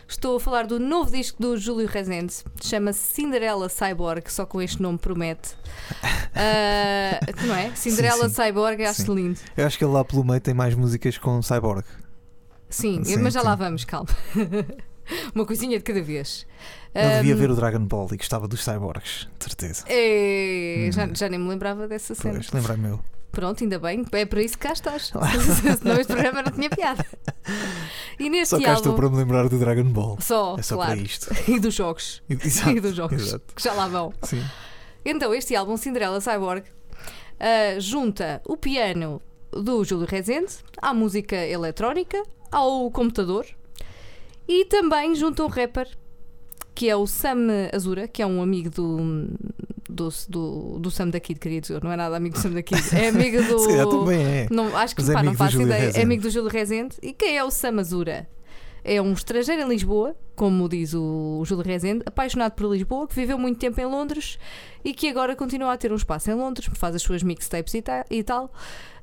[0.06, 2.34] Estou a falar do novo disco do Júlio Rezende.
[2.62, 5.50] Chama-se Cinderela Cyborg, só com este nome promete.
[6.34, 7.74] Ah, não é?
[7.74, 8.34] Cinderela sim.
[8.42, 9.14] Cyborg, acho Sim.
[9.14, 9.40] lindo.
[9.56, 11.84] Eu acho que ele lá pelo meio tem mais músicas com Cyborg.
[12.70, 13.46] Sim, Sim, mas já sim.
[13.46, 14.08] lá vamos, calma.
[15.34, 16.46] Uma coisinha de cada vez.
[16.94, 19.84] Ele devia Ahm, ver o Dragon Ball e gostava dos cyborgs, de certeza.
[19.88, 21.12] é, já, Hum.
[21.14, 22.34] já nem me lembrava dessa cena.
[22.34, 23.00] Pois, lembra-me eu.
[23.30, 25.06] Pronto, ainda bem, é para isso que cá estás.
[25.80, 27.02] Senão este programa não tinha piada.
[28.18, 29.00] E neste Só cá estou álbum.
[29.00, 30.18] para me lembrar do Dragon Ball.
[30.20, 30.92] Só, É só claro.
[30.92, 31.30] para isto.
[31.50, 32.22] E dos jogos.
[32.28, 33.22] Exato, e dos jogos.
[33.22, 33.54] exato.
[33.54, 34.12] Que já lá vão.
[34.24, 34.44] Sim.
[35.02, 36.64] Então, este álbum, Cinderela Cyborg,
[37.40, 43.46] ah, junta o piano do Júlio Rezende à música eletrónica, ao computador
[44.46, 45.88] e também junta um rapper
[46.74, 49.28] que é o Sam Azura, que é um amigo do.
[49.90, 52.62] Do, do, do Sam da Kid, queria dizer, não é nada amigo do Sam da
[52.62, 53.58] Kid, é amigo do.
[53.58, 54.46] Se também é.
[54.50, 55.76] Não, acho que Mas é pá, não amigo do faço ideia.
[55.76, 56.00] É Rezende.
[56.02, 56.96] amigo do Júlio Rezende.
[57.02, 58.26] E quem é o Sam Azura?
[58.84, 63.38] É um estrangeiro em Lisboa, como diz o Júlio Rezende, apaixonado por Lisboa, que viveu
[63.38, 64.38] muito tempo em Londres
[64.82, 67.82] e que agora continua a ter um espaço em Londres, faz as suas mixtapes e,
[67.82, 68.50] ta- e tal,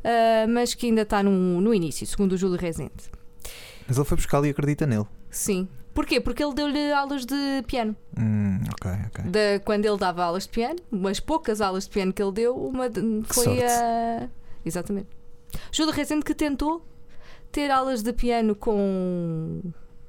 [0.04, 2.92] ah, mas que ainda está no, no início, segundo o Júlio Rezende.
[3.88, 5.06] Mas ele foi buscar e acredita nele.
[5.30, 5.68] Sim.
[6.00, 6.22] Porquê?
[6.22, 7.36] Porque ele deu-lhe aulas de
[7.68, 7.94] piano.
[8.18, 9.26] Hum, ok, ok.
[9.30, 12.56] Da, quando ele dava aulas de piano, umas poucas aulas de piano que ele deu,
[12.56, 13.64] uma de- foi sorte.
[13.64, 14.30] a.
[14.64, 15.08] Exatamente.
[15.74, 16.82] Júlio Rezende que tentou
[17.52, 19.60] ter aulas de piano com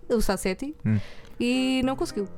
[0.09, 1.01] o Sassetti Hum.
[1.41, 2.29] e não conseguiu.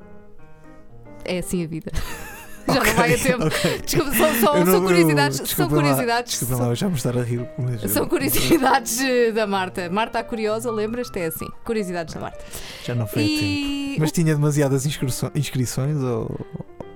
[1.23, 1.93] É assim a vida.
[2.69, 3.45] Já Ok, não vai a tempo.
[3.47, 3.79] ok.
[3.85, 5.37] Desculpa, são, são- não- são eu- curiosidades.
[5.37, 6.31] são desculpem lá- curiosidades.
[6.33, 7.49] Desculpem são- lá, já me estar a rir.
[7.89, 9.89] são curiosidades eh, da Marta.
[9.91, 11.19] Marta a curiosa, lembras-te?
[11.19, 11.47] É assim.
[11.65, 12.39] Curiosidades da Marta.
[12.85, 13.43] Já não foi a tempo.
[13.43, 16.31] E Mas tinha demasiadas inscrições, inscrições ou,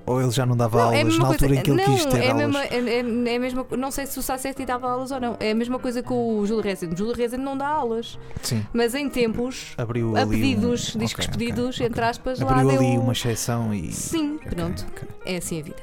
[0.06, 1.82] ou ele já não dava Não, é aulas mesma na altura coisa- em que ele
[1.84, 2.46] não, quis ter é aulas?
[2.46, 5.36] mesma, é, é- é mesma, não sei se o Sassetti dava aulas ou não.
[5.40, 6.94] É a mesma coisa que o Júlio Rezende.
[6.94, 10.98] O Júlio Rezende não dá aulas, Sim, mas em tempos, abriu a pedidos, um...
[11.00, 11.86] discos ok, ok, pedidos, ok.
[11.86, 12.78] entre aspas, lá Abriu deu...
[12.80, 13.92] ali uma exceção e...
[13.92, 14.86] Sim, Ok, pronto.
[15.24, 15.82] É assim a vida.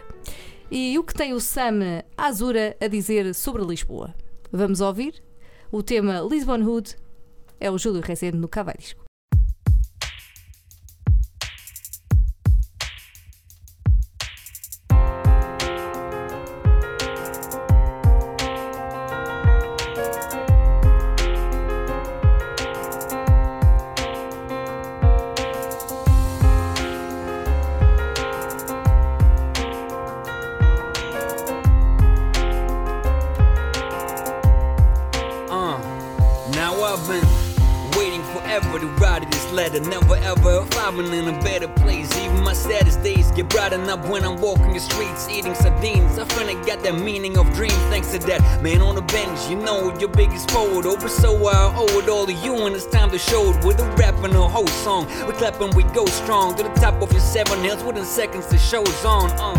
[0.72, 4.16] E o que tem o Sam Azura a dizer sobre Lisboa?
[4.52, 5.22] Vamos ouvir?
[5.72, 6.95] O tema Lisbon Hood
[7.60, 8.76] é o Júlio Rezende no Cavai
[40.86, 42.14] I'm in a better place.
[42.18, 46.20] Even my saddest days get brighten up when I'm walking the streets eating sardines.
[46.20, 49.50] I finna got that meaning of dreams thanks to that man on the bench.
[49.50, 52.86] You know your biggest forward over, so I owe it all to you, and it's
[52.86, 55.08] time to show it with a rap and a whole song.
[55.26, 58.48] We clap and we go strong to the top of your seven hills within seconds
[58.48, 59.32] the show's on.
[59.40, 59.56] Uh.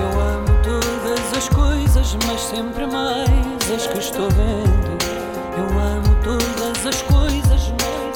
[0.00, 4.96] Eu amo todas as coisas, mas sempre mais as que estou vendo.
[5.58, 8.09] Eu amo todas as coisas, mais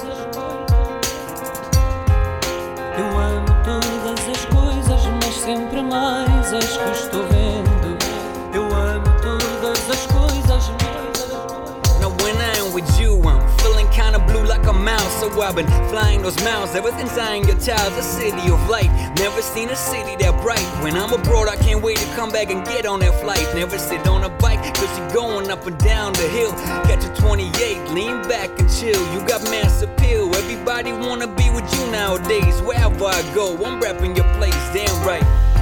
[15.42, 17.92] I've been flying those miles ever since I ain't your child.
[17.94, 20.64] A city of light, never seen a city that bright.
[20.82, 23.44] When I'm abroad, I can't wait to come back and get on that flight.
[23.54, 26.52] Never sit on a bike, cause you're going up and down the hill.
[26.84, 29.00] Catch a 28, lean back and chill.
[29.12, 30.34] You got mass appeal.
[30.34, 32.60] Everybody wanna be with you nowadays.
[32.62, 35.53] Wherever I go, I'm repping your place, damn right.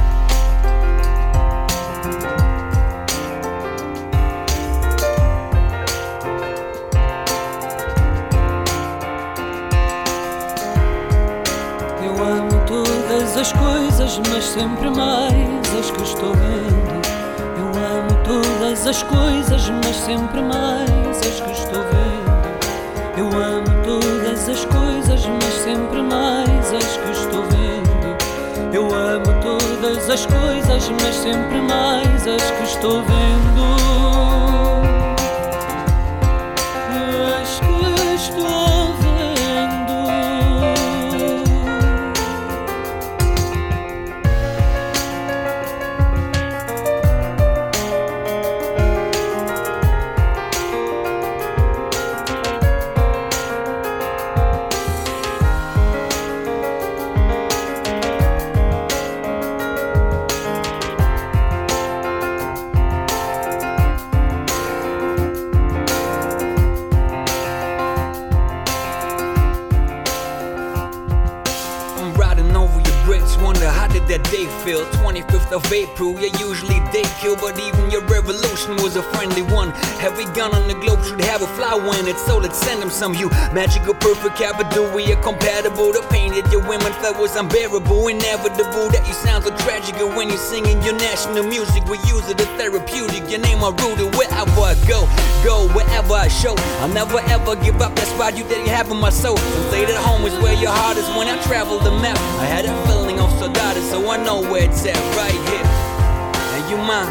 [13.43, 17.03] Todas as coisas, mas sempre mais as que estou vendo.
[17.59, 17.67] Eu
[17.99, 23.19] amo todas as coisas, mas sempre mais as que estou vendo.
[23.19, 28.73] Eu amo todas as coisas, mas sempre mais as que estou vendo.
[28.73, 34.32] Eu amo todas as coisas, mas sempre mais as que estou vendo.
[75.65, 79.73] Of April, yeah, usually they kill, but even your revolution was a friendly one.
[80.01, 82.91] Every gun on the globe should have a flower in it, so let's send them
[82.91, 83.15] some.
[83.15, 85.93] You magical, perfect capital, we are compatible.
[85.93, 88.89] The pain that your women felt was unbearable, inevitable.
[88.91, 91.85] That you sound so tragic when you're singing your national music.
[91.85, 93.29] We use it as therapeutic.
[93.31, 95.09] Your name are rooted wherever I go,
[95.45, 96.55] go wherever I show.
[96.81, 97.95] I'll never ever give up.
[97.97, 99.37] That's why you didn't have in my soul.
[99.37, 102.19] Some say that home is where your heart is when I travel the map.
[102.41, 103.02] I had a feeling
[103.91, 105.67] so I know where it's at right here.
[106.55, 107.09] And you mine,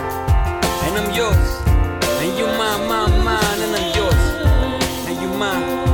[0.85, 1.49] and I'm yours.
[2.21, 4.23] And you mine, mine, mine, and I'm yours.
[5.07, 5.90] And you mine,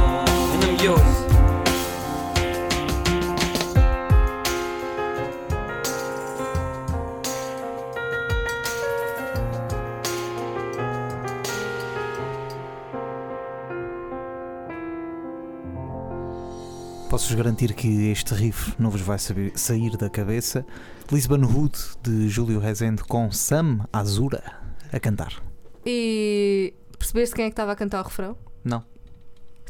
[17.09, 20.65] Posso-vos garantir que este riff não vos vai saber- sair da cabeça.
[21.11, 24.43] Lisbon Hood de Júlio Rezende com Sam Azura
[24.91, 25.41] a cantar.
[25.85, 28.37] E percebeste quem é que estava a cantar o refrão?
[28.63, 28.83] Não.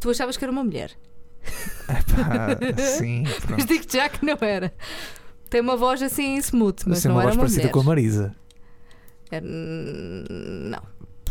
[0.01, 0.91] Tu achavas que era uma mulher.
[1.87, 2.57] Epá,
[2.97, 4.73] sim, Mas digo já que não era.
[5.49, 7.71] Tem uma voz assim smooth, mas Assim, não uma era voz uma parecida mulher.
[7.73, 8.35] com a Marisa.
[9.31, 10.81] Era- Não.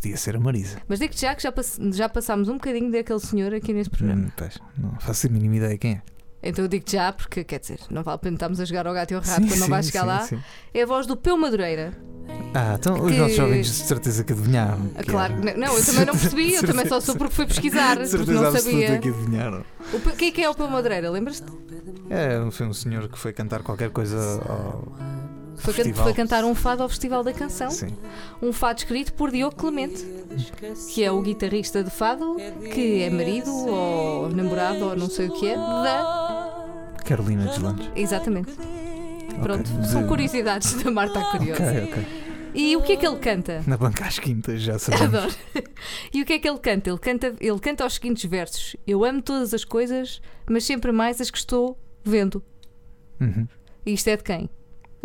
[0.06, 0.78] Podia ser a Marisa.
[0.88, 4.22] Mas digo já que já, pass- já passámos um bocadinho daquele senhor aqui neste programa.
[4.26, 6.02] Hum, pois, não faço a mínima ideia quem é.
[6.42, 8.94] Então eu digo já, porque quer dizer, não vale a pena estarmos a jogar ao
[8.94, 10.20] gato e ao rato Sim, quando não vais chegar sim, lá.
[10.22, 10.38] sim.
[10.72, 11.92] É a voz do Peu Madureira.
[12.54, 14.90] Ah, então os Que- nossos jovens de certeza que adivinharam.
[14.94, 15.52] Ah, que Claro, era.
[15.52, 18.52] que não, eu também não percebi, eu também só sou porque fui pesquisar, porque não
[18.52, 18.98] sabia.
[18.98, 19.64] que adivinharam.
[19.92, 21.10] O Quem é que é o Peu Madureira?
[21.10, 21.46] Lembras-te?
[22.10, 24.16] É, foi um senhor que foi cantar qualquer coisa
[24.48, 24.92] ao.
[25.58, 27.70] Foi, can- foi cantar um fado ao Festival da Canção.
[27.70, 27.88] Sim.
[28.42, 30.04] Um fado escrito por Diogo Clemente,
[30.92, 32.36] que é o guitarrista de fado,
[32.72, 36.94] que é marido ou namorado ou não sei o que é, da.
[37.04, 37.88] Carolina Deslandes.
[37.94, 38.52] Exatamente.
[39.42, 39.84] Pronto, Ok.
[39.84, 41.62] são De- curiosidades da Marta Curiosa.
[41.62, 42.06] Ok, ok.
[42.54, 43.62] E o que é que ele canta?
[43.66, 45.14] Na banca às quintas, já sabemos.
[45.14, 45.34] Adoro.
[46.12, 46.88] E o que é que ele canta?
[46.88, 51.20] Ele canta, ele canta os seguintes versos: Eu amo todas as coisas, mas sempre mais
[51.20, 52.42] as que estou vendo.
[53.20, 53.46] Uhum.
[53.84, 54.48] E isto é de quem?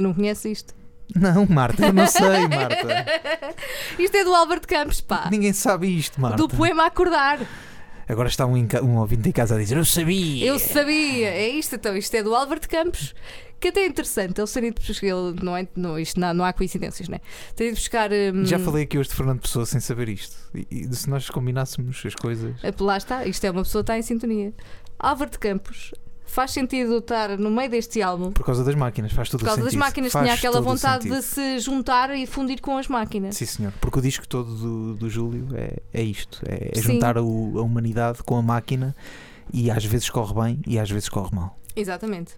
[0.02, 0.74] Eu não conheço isto.
[1.16, 3.06] Não, Marta, eu não sei, Marta.
[4.00, 5.28] Isto é do Álvaro de Campos, pá.
[5.30, 6.38] Ninguém sabe isto, Marta.
[6.38, 7.40] Do poema Acordar.
[8.08, 10.46] Agora está um, um ouvinte em casa a dizer: Eu sabia!
[10.46, 11.28] Eu sabia!
[11.28, 13.14] É isto então, isto é do Álvaro de Campos,
[13.60, 14.40] que até é interessante.
[14.40, 17.20] Ele seria de buscar, ele não, é, não, isto não, não há coincidências, né?
[17.56, 18.10] Teria de buscar.
[18.12, 20.36] hum, Já falei aqui hoje de Fernando Pessoa sem saber isto.
[20.56, 22.56] E, e se nós combinássemos as coisas.
[22.80, 24.54] Lá está, isto é uma pessoa que está em sintonia.
[24.98, 25.94] Álvaro de Campos
[26.32, 28.32] faz sentido estar no meio deste álbum.
[28.32, 29.86] Por causa das máquinas, faz todo Por causa o das sentido.
[29.86, 31.20] máquinas, Faz tinha aquela vontade sentido.
[31.20, 33.36] de se juntar e fundir com as máquinas.
[33.36, 33.74] Sim, senhor.
[33.82, 37.62] Porque o disco todo do, do Júlio é, é isto: é, é juntar o- a
[37.62, 38.96] humanidade com a máquina
[39.54, 41.60] e às vezes corre bem e às vezes corre mal.
[41.76, 42.34] Exatamente.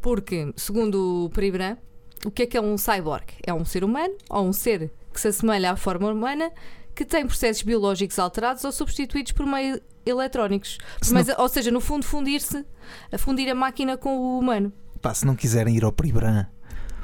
[0.00, 1.76] Porque, segundo o Peribran,
[2.24, 3.24] o que é que é um cyborg?
[3.46, 6.50] É um ser humano ou um ser que se assemelha à forma humana
[6.94, 10.78] que tem processos biológicos alterados ou substituídos por meio eletrónicos.
[11.02, 12.64] Se Mas, Ou seja, no fundo, fundir-se,
[13.10, 14.72] a fundir a máquina com o humano.
[15.00, 16.46] Pá, se não quiserem ir ao Pribran,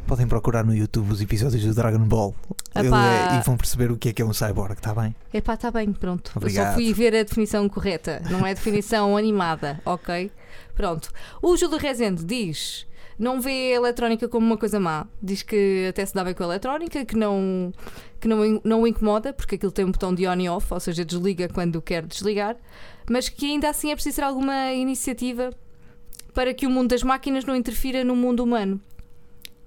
[0.07, 2.35] podem procurar no YouTube os episódios do Dragon Ball
[2.75, 3.07] Epá.
[3.07, 5.15] É- e vão perceber o que é que é um cyborg, está bem?
[5.33, 6.29] Epá, está bem, pronto.
[6.29, 6.75] Eu só Obrigado.
[6.75, 10.31] fui ver a definição correta, não é a definição animada, ok?
[10.75, 11.11] Pronto.
[11.43, 12.87] O Júlio Rezende diz.
[13.21, 15.07] Não vê a eletrónica como uma coisa má.
[15.23, 17.71] Diz que até se dá bem com a eletrónica, que não,
[18.19, 20.81] que não, não o incomoda, porque aquilo tem um botão de on e off, ou
[20.81, 22.57] seja, desliga quando quer desligar,
[23.11, 25.51] mas que ainda assim é preciso ter alguma iniciativa
[26.33, 28.81] para que o mundo das máquinas não interfira no mundo humano.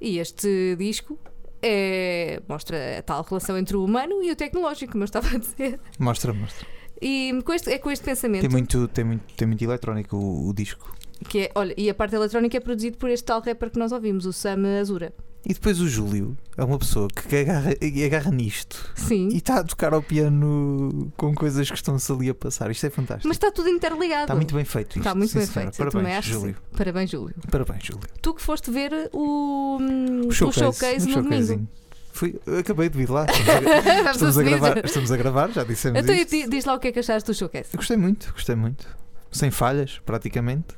[0.01, 1.19] E este disco
[1.61, 5.37] é, mostra a tal relação entre o humano e o tecnológico, como eu estava a
[5.37, 5.79] dizer.
[5.99, 6.65] Mostra, mostra.
[6.99, 10.49] E com este, é com este pensamento Tem muito, tem muito, tem muito eletrónico o,
[10.49, 10.91] o disco.
[11.23, 13.91] Que é, olha, e a parte eletrónica é produzido por este tal rapper que nós
[13.91, 15.13] ouvimos, o Sam Azura.
[15.45, 17.73] E depois o Júlio é uma pessoa que agarra,
[18.05, 19.27] agarra nisto Sim.
[19.29, 22.71] e está a tocar ao piano com coisas que estão-se ali a passar.
[22.71, 23.27] Isto é fantástico.
[23.27, 24.21] Mas está tudo interligado.
[24.23, 24.99] Está muito bem feito isto.
[24.99, 25.71] Está muito Sim, bem senhora.
[25.73, 25.91] feito.
[25.91, 26.25] Parabéns.
[26.25, 26.55] Júlio.
[26.77, 27.35] Parabéns, Júlio.
[27.51, 28.07] Parabéns, Júlio.
[28.21, 29.77] Tu que foste ver o,
[30.23, 31.67] O o showcase, showcase, o no domingo.
[32.13, 33.25] Fui, acabei de vir lá.
[33.35, 36.29] Estamos a, estamos a gravar, estamos a gravar, já dissemos Então isto.
[36.29, 37.69] di- diz lá o que é que achaste do showcase.
[37.73, 38.87] Eu gostei muito, gostei muito.
[39.29, 40.75] Sem falhas, praticamente.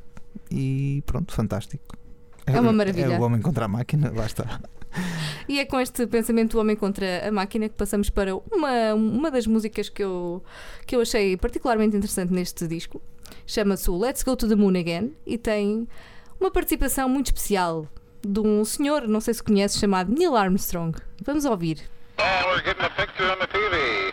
[0.51, 1.97] E pronto, fantástico.
[2.45, 3.13] É uma maravilha.
[3.13, 4.59] É o homem contra a máquina, lá está.
[5.47, 9.29] E é com este pensamento do homem contra a máquina que passamos para uma, uma
[9.29, 10.41] das músicas que eu,
[10.87, 13.01] que eu achei particularmente interessante neste disco.
[13.45, 15.85] Chama-se o Let's Go to the Moon Again e tem
[16.39, 17.87] uma participação muito especial
[18.25, 20.97] de um senhor, não sei se conhece, chamado Neil Armstrong.
[21.23, 21.81] Vamos ouvir.
[22.17, 24.04] And we're getting a picture on the TV.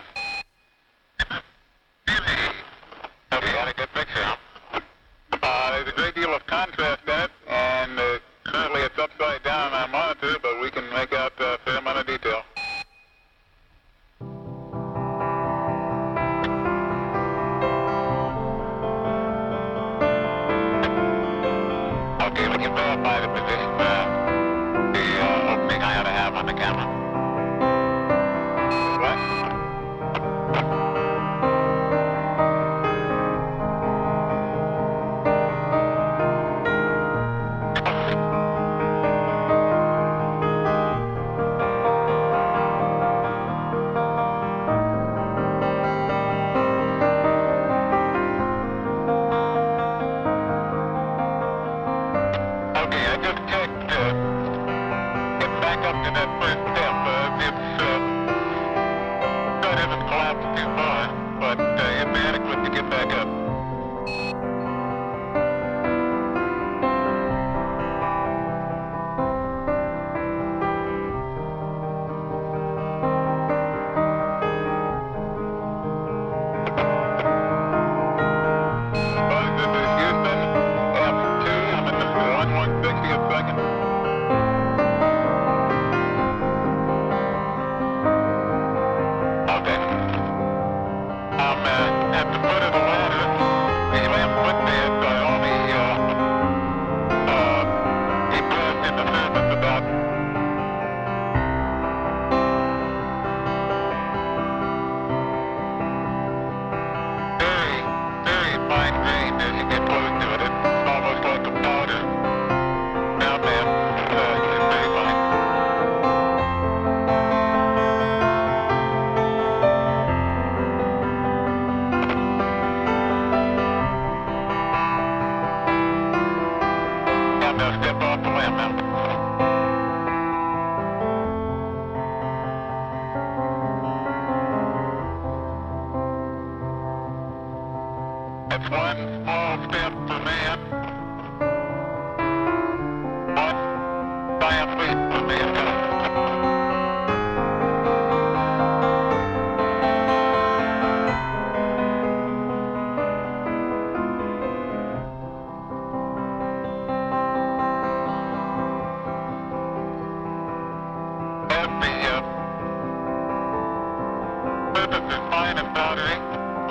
[165.33, 166.17] Fine and powdery.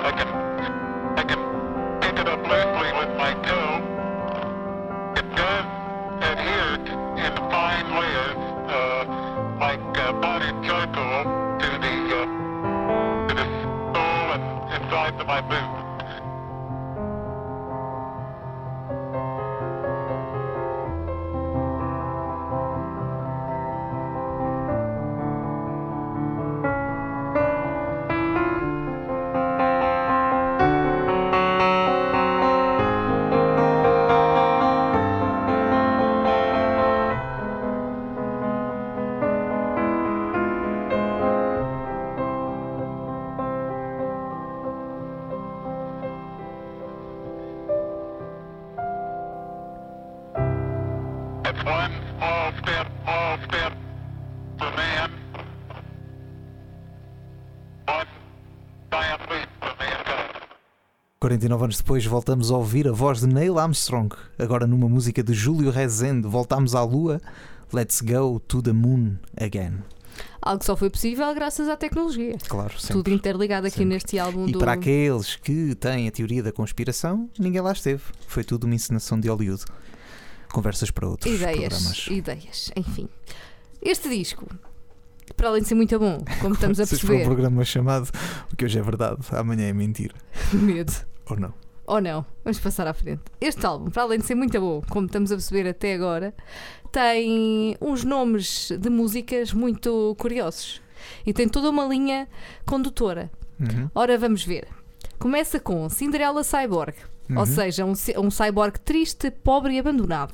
[0.07, 0.52] I
[61.33, 65.33] 49 anos depois voltamos a ouvir a voz de Neil Armstrong, agora numa música de
[65.33, 66.27] Júlio Rezende.
[66.27, 67.19] Voltamos à Lua.
[67.73, 69.79] Let's go to the moon again.
[70.39, 72.37] Algo que só foi possível graças à tecnologia.
[72.47, 72.93] Claro, sempre.
[72.97, 73.95] Tudo interligado aqui Sempre.
[73.95, 74.59] neste álbum E do.
[74.59, 78.03] para aqueles que têm a teoria da conspiração, ninguém lá esteve.
[78.27, 79.63] Foi tudo uma encenação de Hollywood.
[80.51, 82.07] Conversas para outros Ideias, programas.
[82.11, 83.09] ideias, enfim.
[83.81, 84.45] Este disco,
[85.35, 88.11] para além de ser muito bom, como estamos a Vocês para um perceber, programa chamado
[88.51, 90.13] O que hoje é verdade, amanhã é mentira.
[90.53, 90.93] medo.
[91.29, 91.53] Ou não?
[91.85, 93.21] Ou não, vamos passar à frente.
[93.41, 96.33] Este álbum, para além de ser muito bom, como estamos a perceber até agora,
[96.91, 100.81] tem uns nomes de músicas muito curiosos
[101.25, 102.27] e tem toda uma linha
[102.65, 103.29] condutora.
[103.59, 103.89] Uhum.
[103.93, 104.67] Ora, vamos ver.
[105.19, 106.95] Começa com Cinderela Cyborg,
[107.31, 107.45] ou Uhum.
[107.45, 107.93] seja, um,
[108.25, 110.33] um cyborg triste, pobre e abandonado.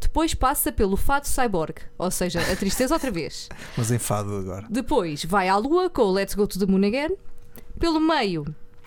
[0.00, 3.48] Depois passa pelo Fado Cyborg, ou seja, a tristeza outra vez.
[3.76, 4.66] Mas enfado agora.
[4.68, 7.16] Depois vai à lua com o Let's Go to the Moon Again.
[7.78, 8.44] Pelo meio,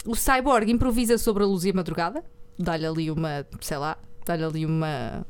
[0.08, 2.24] o Cyborg improvisa sobre a luz e a madrugada.
[2.58, 5.26] Dá-lhe ali uma, sei lá, dá-lhe ali uma.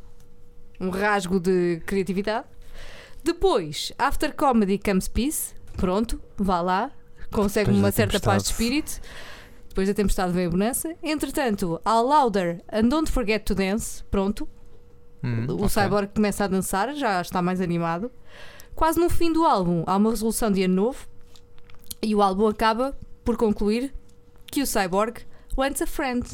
[0.80, 2.46] um rasgo de criatividade.
[3.24, 5.54] Depois, After Comedy Comes Peace.
[5.76, 6.92] Pronto, vá lá.
[7.32, 9.02] Consegue Depois uma certa paz de espírito.
[9.68, 10.96] Depois da tempestade vem a bonança.
[11.04, 14.04] Entretanto, há Louder and Don't Forget to Dance.
[14.10, 14.48] Pronto,
[15.24, 15.70] Hum, o ok.
[15.70, 18.12] Cyborg começa a dançar, já está mais animado.
[18.76, 21.08] Quase no fim do álbum há uma resolução de ano novo
[22.02, 23.94] e o álbum acaba por concluir
[24.52, 25.20] que o Cyborg
[25.58, 26.28] wants a friend.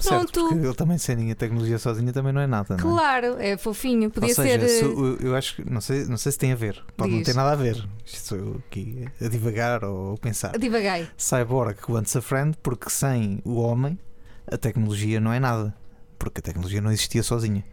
[0.00, 2.80] Certo, Pronto, porque ele também sem a tecnologia sozinha também não é nada, não é?
[2.94, 4.08] claro, é fofinho.
[4.08, 4.68] Podia Ou seja, ser.
[4.68, 7.10] se- eh, eu- eu acho que não sei, não sei se tem a ver, pode
[7.10, 7.26] não Diz.
[7.26, 7.84] ter nada a ver.
[8.06, 10.56] Isto sou eu aqui a divagar ou a pensar.
[10.56, 11.08] Divaguei.
[11.18, 13.98] Cyborg wants a friend porque sem o homem
[14.46, 15.74] a tecnologia não é nada.
[16.16, 17.64] Porque a tecnologia não existia sozinha.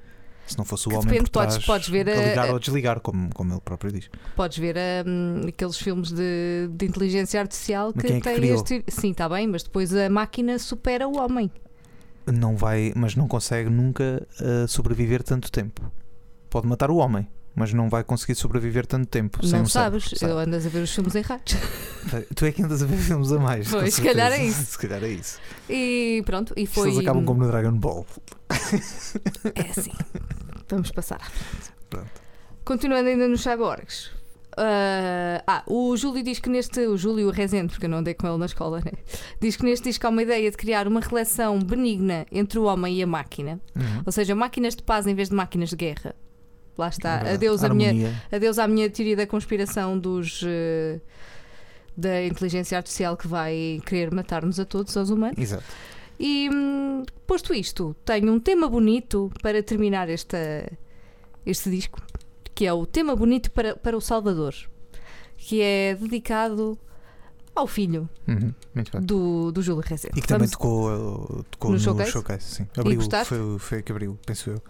[0.47, 2.53] Se não fosse o Que homem depende, por trás, podes- podes ver a ligar a-
[2.53, 4.09] ou desligar, como, como ele próprio diz.
[4.35, 4.75] Podes ver
[5.07, 8.83] hum, aqueles filmes de, de inteligência artificial que é que têm este.
[8.87, 11.49] Sim, está bem, mas depois a máquina supera o homem.
[12.27, 15.91] Não vai, mas não consegue nunca uh, sobreviver tanto tempo.
[16.49, 19.45] Pode matar o homem, mas não vai conseguir sobreviver tanto tempo.
[19.45, 20.31] sem não um cérebro, sabes, sabe?
[20.31, 21.55] eu andas a ver os filmes errados.
[22.35, 23.69] Tu é que andas a ver filmes a mais.
[23.71, 24.65] Pois, se calhar é isso.
[24.65, 25.39] Se calhar é isso.
[25.69, 26.89] E pronto, e foi.
[26.89, 28.05] Eles acabam como no Dragon Ball.
[29.55, 29.91] É assim.
[30.69, 31.71] Vamos passar à frente.
[31.89, 32.09] Pronto.
[32.63, 34.11] Continuando ainda nos cyborgs.
[34.57, 36.79] Ah, ah, o Júlio diz que neste.
[36.87, 38.91] O Júlio Rezende, porque eu não andei com ele na escola, né?
[39.39, 42.97] Diz que neste disco há uma ideia de criar uma relação benigna entre o homem
[42.97, 43.59] e a máquina.
[43.75, 44.03] Uhum.
[44.05, 46.15] Ou seja, máquinas de paz em vez de máquinas de guerra.
[46.77, 47.21] Lá está.
[47.25, 47.33] É.
[47.35, 47.91] Adeus, a minha,
[48.31, 50.41] adeus à minha teoria da conspiração dos.
[50.45, 50.99] eh,
[51.97, 55.37] da inteligência artificial que vai querer matar-nos a todos, aos humanos.
[55.37, 55.63] Exato.
[56.19, 60.37] E hum, posto isto, tenho um tema bonito para terminar esta,
[61.45, 62.01] este disco,
[62.53, 64.53] que é o tema bonito para, para o Salvador,
[65.37, 66.77] que é dedicado
[67.55, 68.53] ao filho Uhum.
[69.01, 70.19] Do, do Júlio Rezende.
[70.19, 70.89] E que também Vamos- tocou,
[71.39, 72.11] uh, tocou No no, showcase?
[72.11, 72.45] showcase?
[72.55, 72.67] sim.
[72.77, 74.61] Abriu, foi, foi que abriu, penso eu.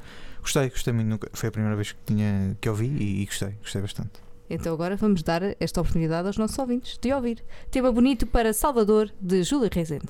[0.46, 1.28] Gostei, gostei muito.
[1.34, 4.12] Foi a primeira vez que, tinha, que ouvi e, e gostei, gostei bastante.
[4.48, 7.44] Então agora vamos dar esta oportunidade aos nossos ouvintes de ouvir.
[7.72, 10.06] Tema bonito para Salvador, de Júlio Rezende.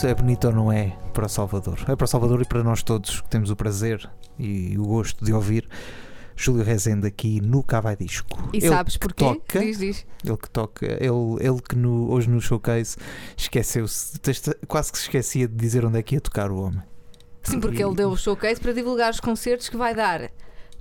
[0.00, 1.78] Bonito, é bonito ou não é para Salvador?
[1.88, 5.32] É para Salvador e para nós todos que temos o prazer e o gosto de
[5.32, 5.68] ouvir
[6.36, 8.48] Júlio Rezende aqui no Cavai Disco.
[8.52, 9.24] E Ele sabes porquê?
[9.24, 10.06] Toca, Diz, diz.
[10.24, 12.96] ele que toca, ele, ele que no- hoje no showcase
[13.36, 14.18] esqueceu-se,
[14.68, 16.82] quase que se esquecia de dizer onde é que ia tocar o homem.
[17.42, 20.30] Sim, porque ele deu o showcase para divulgar os concertos que vai dar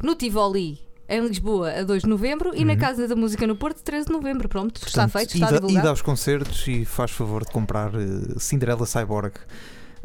[0.04, 0.80] no Tivoli,
[1.10, 2.80] em Lisboa, a 2 de novembro e na Uhum.
[2.80, 4.50] Casa da Música no Porto, 13 de novembro.
[4.50, 5.80] Pronto, está Portanto, feito, está divulgado.
[5.80, 9.34] ida aos concertos e faz favor de comprar eh, Cinderela Cyborg,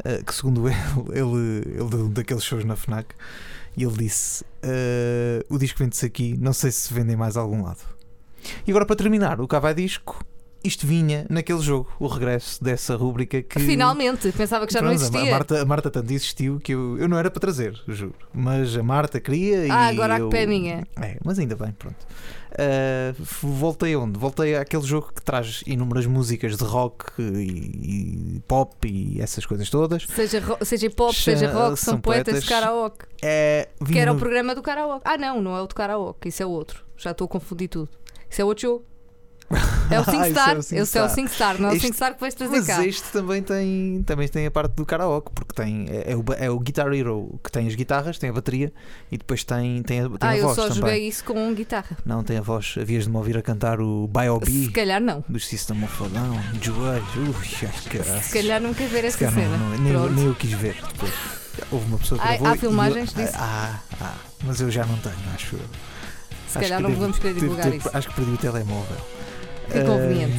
[0.03, 0.75] eh, que segundo ele,
[1.11, 3.13] ele, ele deu daqueles shows na FNAC
[3.75, 7.63] e ele disse: eh, O disco vende-se aqui, não sei se vende em mais algum
[7.63, 7.81] lado.
[8.67, 10.23] E agora para terminar, o Cavai Disco,
[10.63, 13.59] isto vinha naquele jogo, o regresso dessa rúbrica que.
[13.59, 15.31] Finalmente, pensava que já não Pronto, a existia.
[15.31, 18.15] Marta, a Marta tanto insistiu que eu, eu não era para trazer, juro.
[18.33, 19.69] Mas a Marta queria e.
[19.71, 20.23] Ah, agora a eu...
[20.25, 20.87] culpa é minha.
[21.01, 21.97] É, mas ainda bem, pronto.
[22.53, 24.17] Uh, voltei onde?
[24.19, 29.69] Voltei àquele jogo que traz inúmeras músicas de rock e, e pop e essas coisas
[29.71, 30.03] todas.
[30.03, 32.43] Seja, seja pop, seja rock, são, são poetas, poetas.
[32.43, 33.05] de karaoke.
[33.23, 35.01] É, Que era o no- programa do karaoke.
[35.03, 36.85] Ah, não, não é o do karaoke, isso é outro.
[36.95, 37.89] Já estou a confundir tudo.
[38.29, 38.85] Isso é outro jogo.
[39.91, 40.55] É o Ah, é SingStar.
[40.55, 41.09] o Esse é o SingStar.
[41.09, 42.85] SingStar, não é o SingStar que vais trazer Mas cá.
[42.85, 46.49] este também tem, também tem a parte do karaoke, porque tem, é, é o, é
[46.49, 48.73] o Guitar Hero que tem as guitarras, tem a bateria
[49.11, 50.75] e depois tem, tem a, tem Ah, a eu voz só também.
[50.79, 51.97] joguei isso com guitarra.
[52.05, 52.75] Não, tem a voz.
[52.79, 54.71] Havias de me ouvir a cantar o Se B.O.B.
[54.73, 55.23] calhar não.
[55.27, 57.15] do System of a Down, de joelhos.
[57.15, 58.25] Ui, ai, caraças.
[58.25, 59.57] Se calhar nunca ver Se essa cena.
[59.57, 61.13] não, não, nem, eu, nem eu quis ver depois.
[61.71, 63.37] Houve uma pessoa que Ai, gravou há filmagens eu, disso?
[63.37, 65.59] Ah, ah, mas eu já não tenho, acho eu.
[66.47, 67.89] Se Acho calhar não vamos querer divulgar isso.
[67.93, 68.97] Acho que perdi o telemóvel.
[69.71, 70.33] Que conveniente.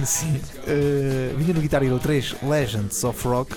[0.00, 0.40] Ah, sim.
[0.66, 3.54] Ah, vinha no Guitar Hero 3 Legends of Rock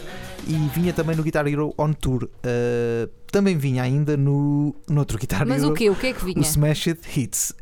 [0.48, 2.30] e vinha também no Guitar Hero On Tour.
[2.44, 5.72] Ah, também vinha ainda no, no outro Guitar Mas Hero.
[5.72, 5.90] o quê?
[5.90, 6.42] O que é que O vinha?
[6.42, 7.54] Smash It Hits.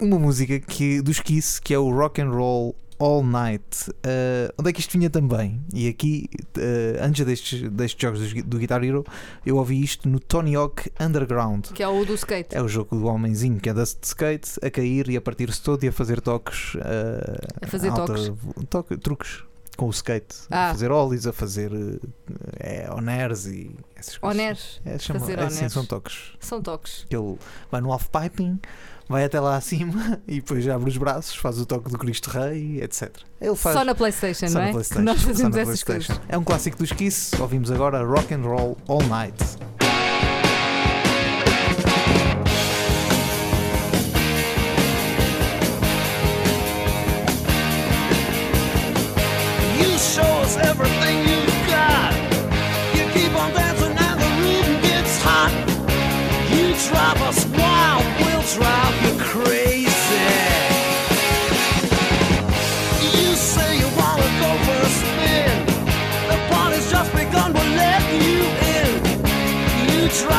[0.00, 3.90] Uma música que, dos Kiss que é o Rock and Roll All Night.
[3.90, 5.60] Uh, onde é que isto vinha também?
[5.72, 9.04] E aqui, uh, antes destes, destes jogos do, do Guitar Hero,
[9.44, 11.66] eu ouvi isto no Tony Hawk Underground.
[11.72, 12.54] Que é o do skate.
[12.56, 15.82] É o jogo do homenzinho que anda de skate a cair e a partir-se todo
[15.84, 16.74] e a fazer toques.
[16.74, 16.80] uh,
[17.60, 18.32] A fazer alta- toques.
[18.70, 19.44] toque- truques
[19.76, 20.36] com o skate.
[20.50, 20.68] Ah.
[20.68, 21.72] A fazer ollies, a fazer
[22.60, 24.38] é, oners e essas coisas.
[24.40, 24.80] Honers.
[24.84, 25.72] É, chama, Fazer é, sim, honers.
[25.72, 27.06] são toques São toques.
[27.08, 27.36] que ele
[27.70, 28.60] vai no half-piping,
[29.08, 32.80] vai até lá acima e depois abre os braços, faz o toque do Cristo Rei,
[32.82, 33.10] etc.
[33.40, 34.72] Ele faz Só na Playstation, só não na é?
[34.72, 36.12] PlayStation, nós fazemos essas PlayStation.
[36.14, 36.28] coisas.
[36.28, 39.36] É um clássico dos Kiss, ouvimos agora Rock and Roll All Night.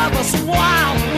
[0.04, 1.12] love us wild.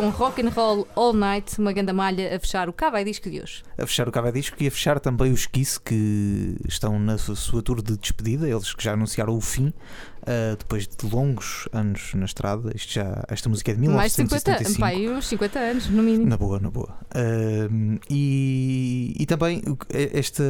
[0.00, 3.40] Com Rock and Roll All Night, uma grande malha a fechar o Cava Disco de
[3.40, 3.64] hoje.
[3.76, 7.62] a fechar o Cava Disco e a fechar também os Kiss que estão na sua
[7.64, 9.72] tour de despedida, eles que já anunciaram o fim
[10.28, 12.70] ah, depois de longos anos na estrada.
[12.74, 14.80] Isto já, esta música é de Mais de 50, 1975.
[14.80, 16.26] pá, e uns 50 anos, no mínimo.
[16.26, 16.94] Na boa, na boa.
[17.14, 19.76] Ahm, e, e também que-
[20.14, 20.42] este,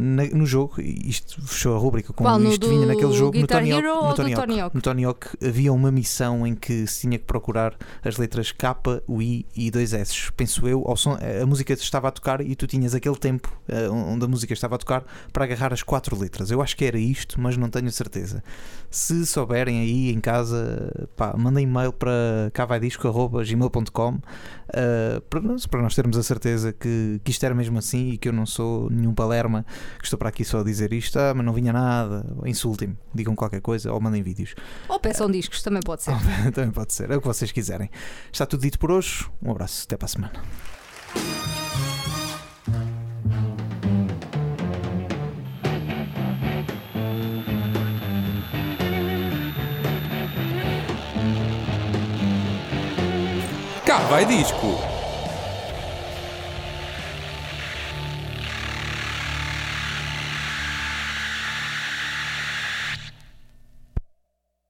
[0.00, 3.70] na- no jogo, isto fechou a rúbrica com Qual, isto vinha naquele jogo no Tony
[3.70, 4.60] Hero no Tony Hawk.
[4.60, 4.74] Hawk?
[4.76, 7.74] No Tony Hawk havia uma missão em que se tinha que procurar
[8.04, 8.76] as letras K,
[9.06, 10.32] o I e dois S.
[10.32, 13.90] Penso eu, ao som, a música estava a tocar e tu tinhas aquele tempo ah,
[13.92, 16.50] onde a música estava a tocar para agarrar as quatro letras.
[16.50, 18.42] Eu acho que era isto, mas não tenho certeza.
[18.96, 25.94] Se souberem aí em casa, pá, mandem e-mail para cavaidisco.gmail.com uh, para, nós, para nós
[25.94, 29.12] termos a certeza que, que isto era mesmo assim e que eu não sou nenhum
[29.12, 29.66] palerma
[29.98, 33.36] que estou para aqui só a dizer isto, ah, mas não vinha nada, insultem-me, digam
[33.36, 34.54] qualquer coisa ou mandem vídeos.
[34.88, 36.16] Ou peçam discos, também pode ser.
[36.54, 37.90] Também pode ser, é o que vocês quiserem.
[38.32, 39.26] Está tudo dito por hoje.
[39.42, 40.32] Um abraço, até para a semana.
[53.86, 54.95] Cá vai disco.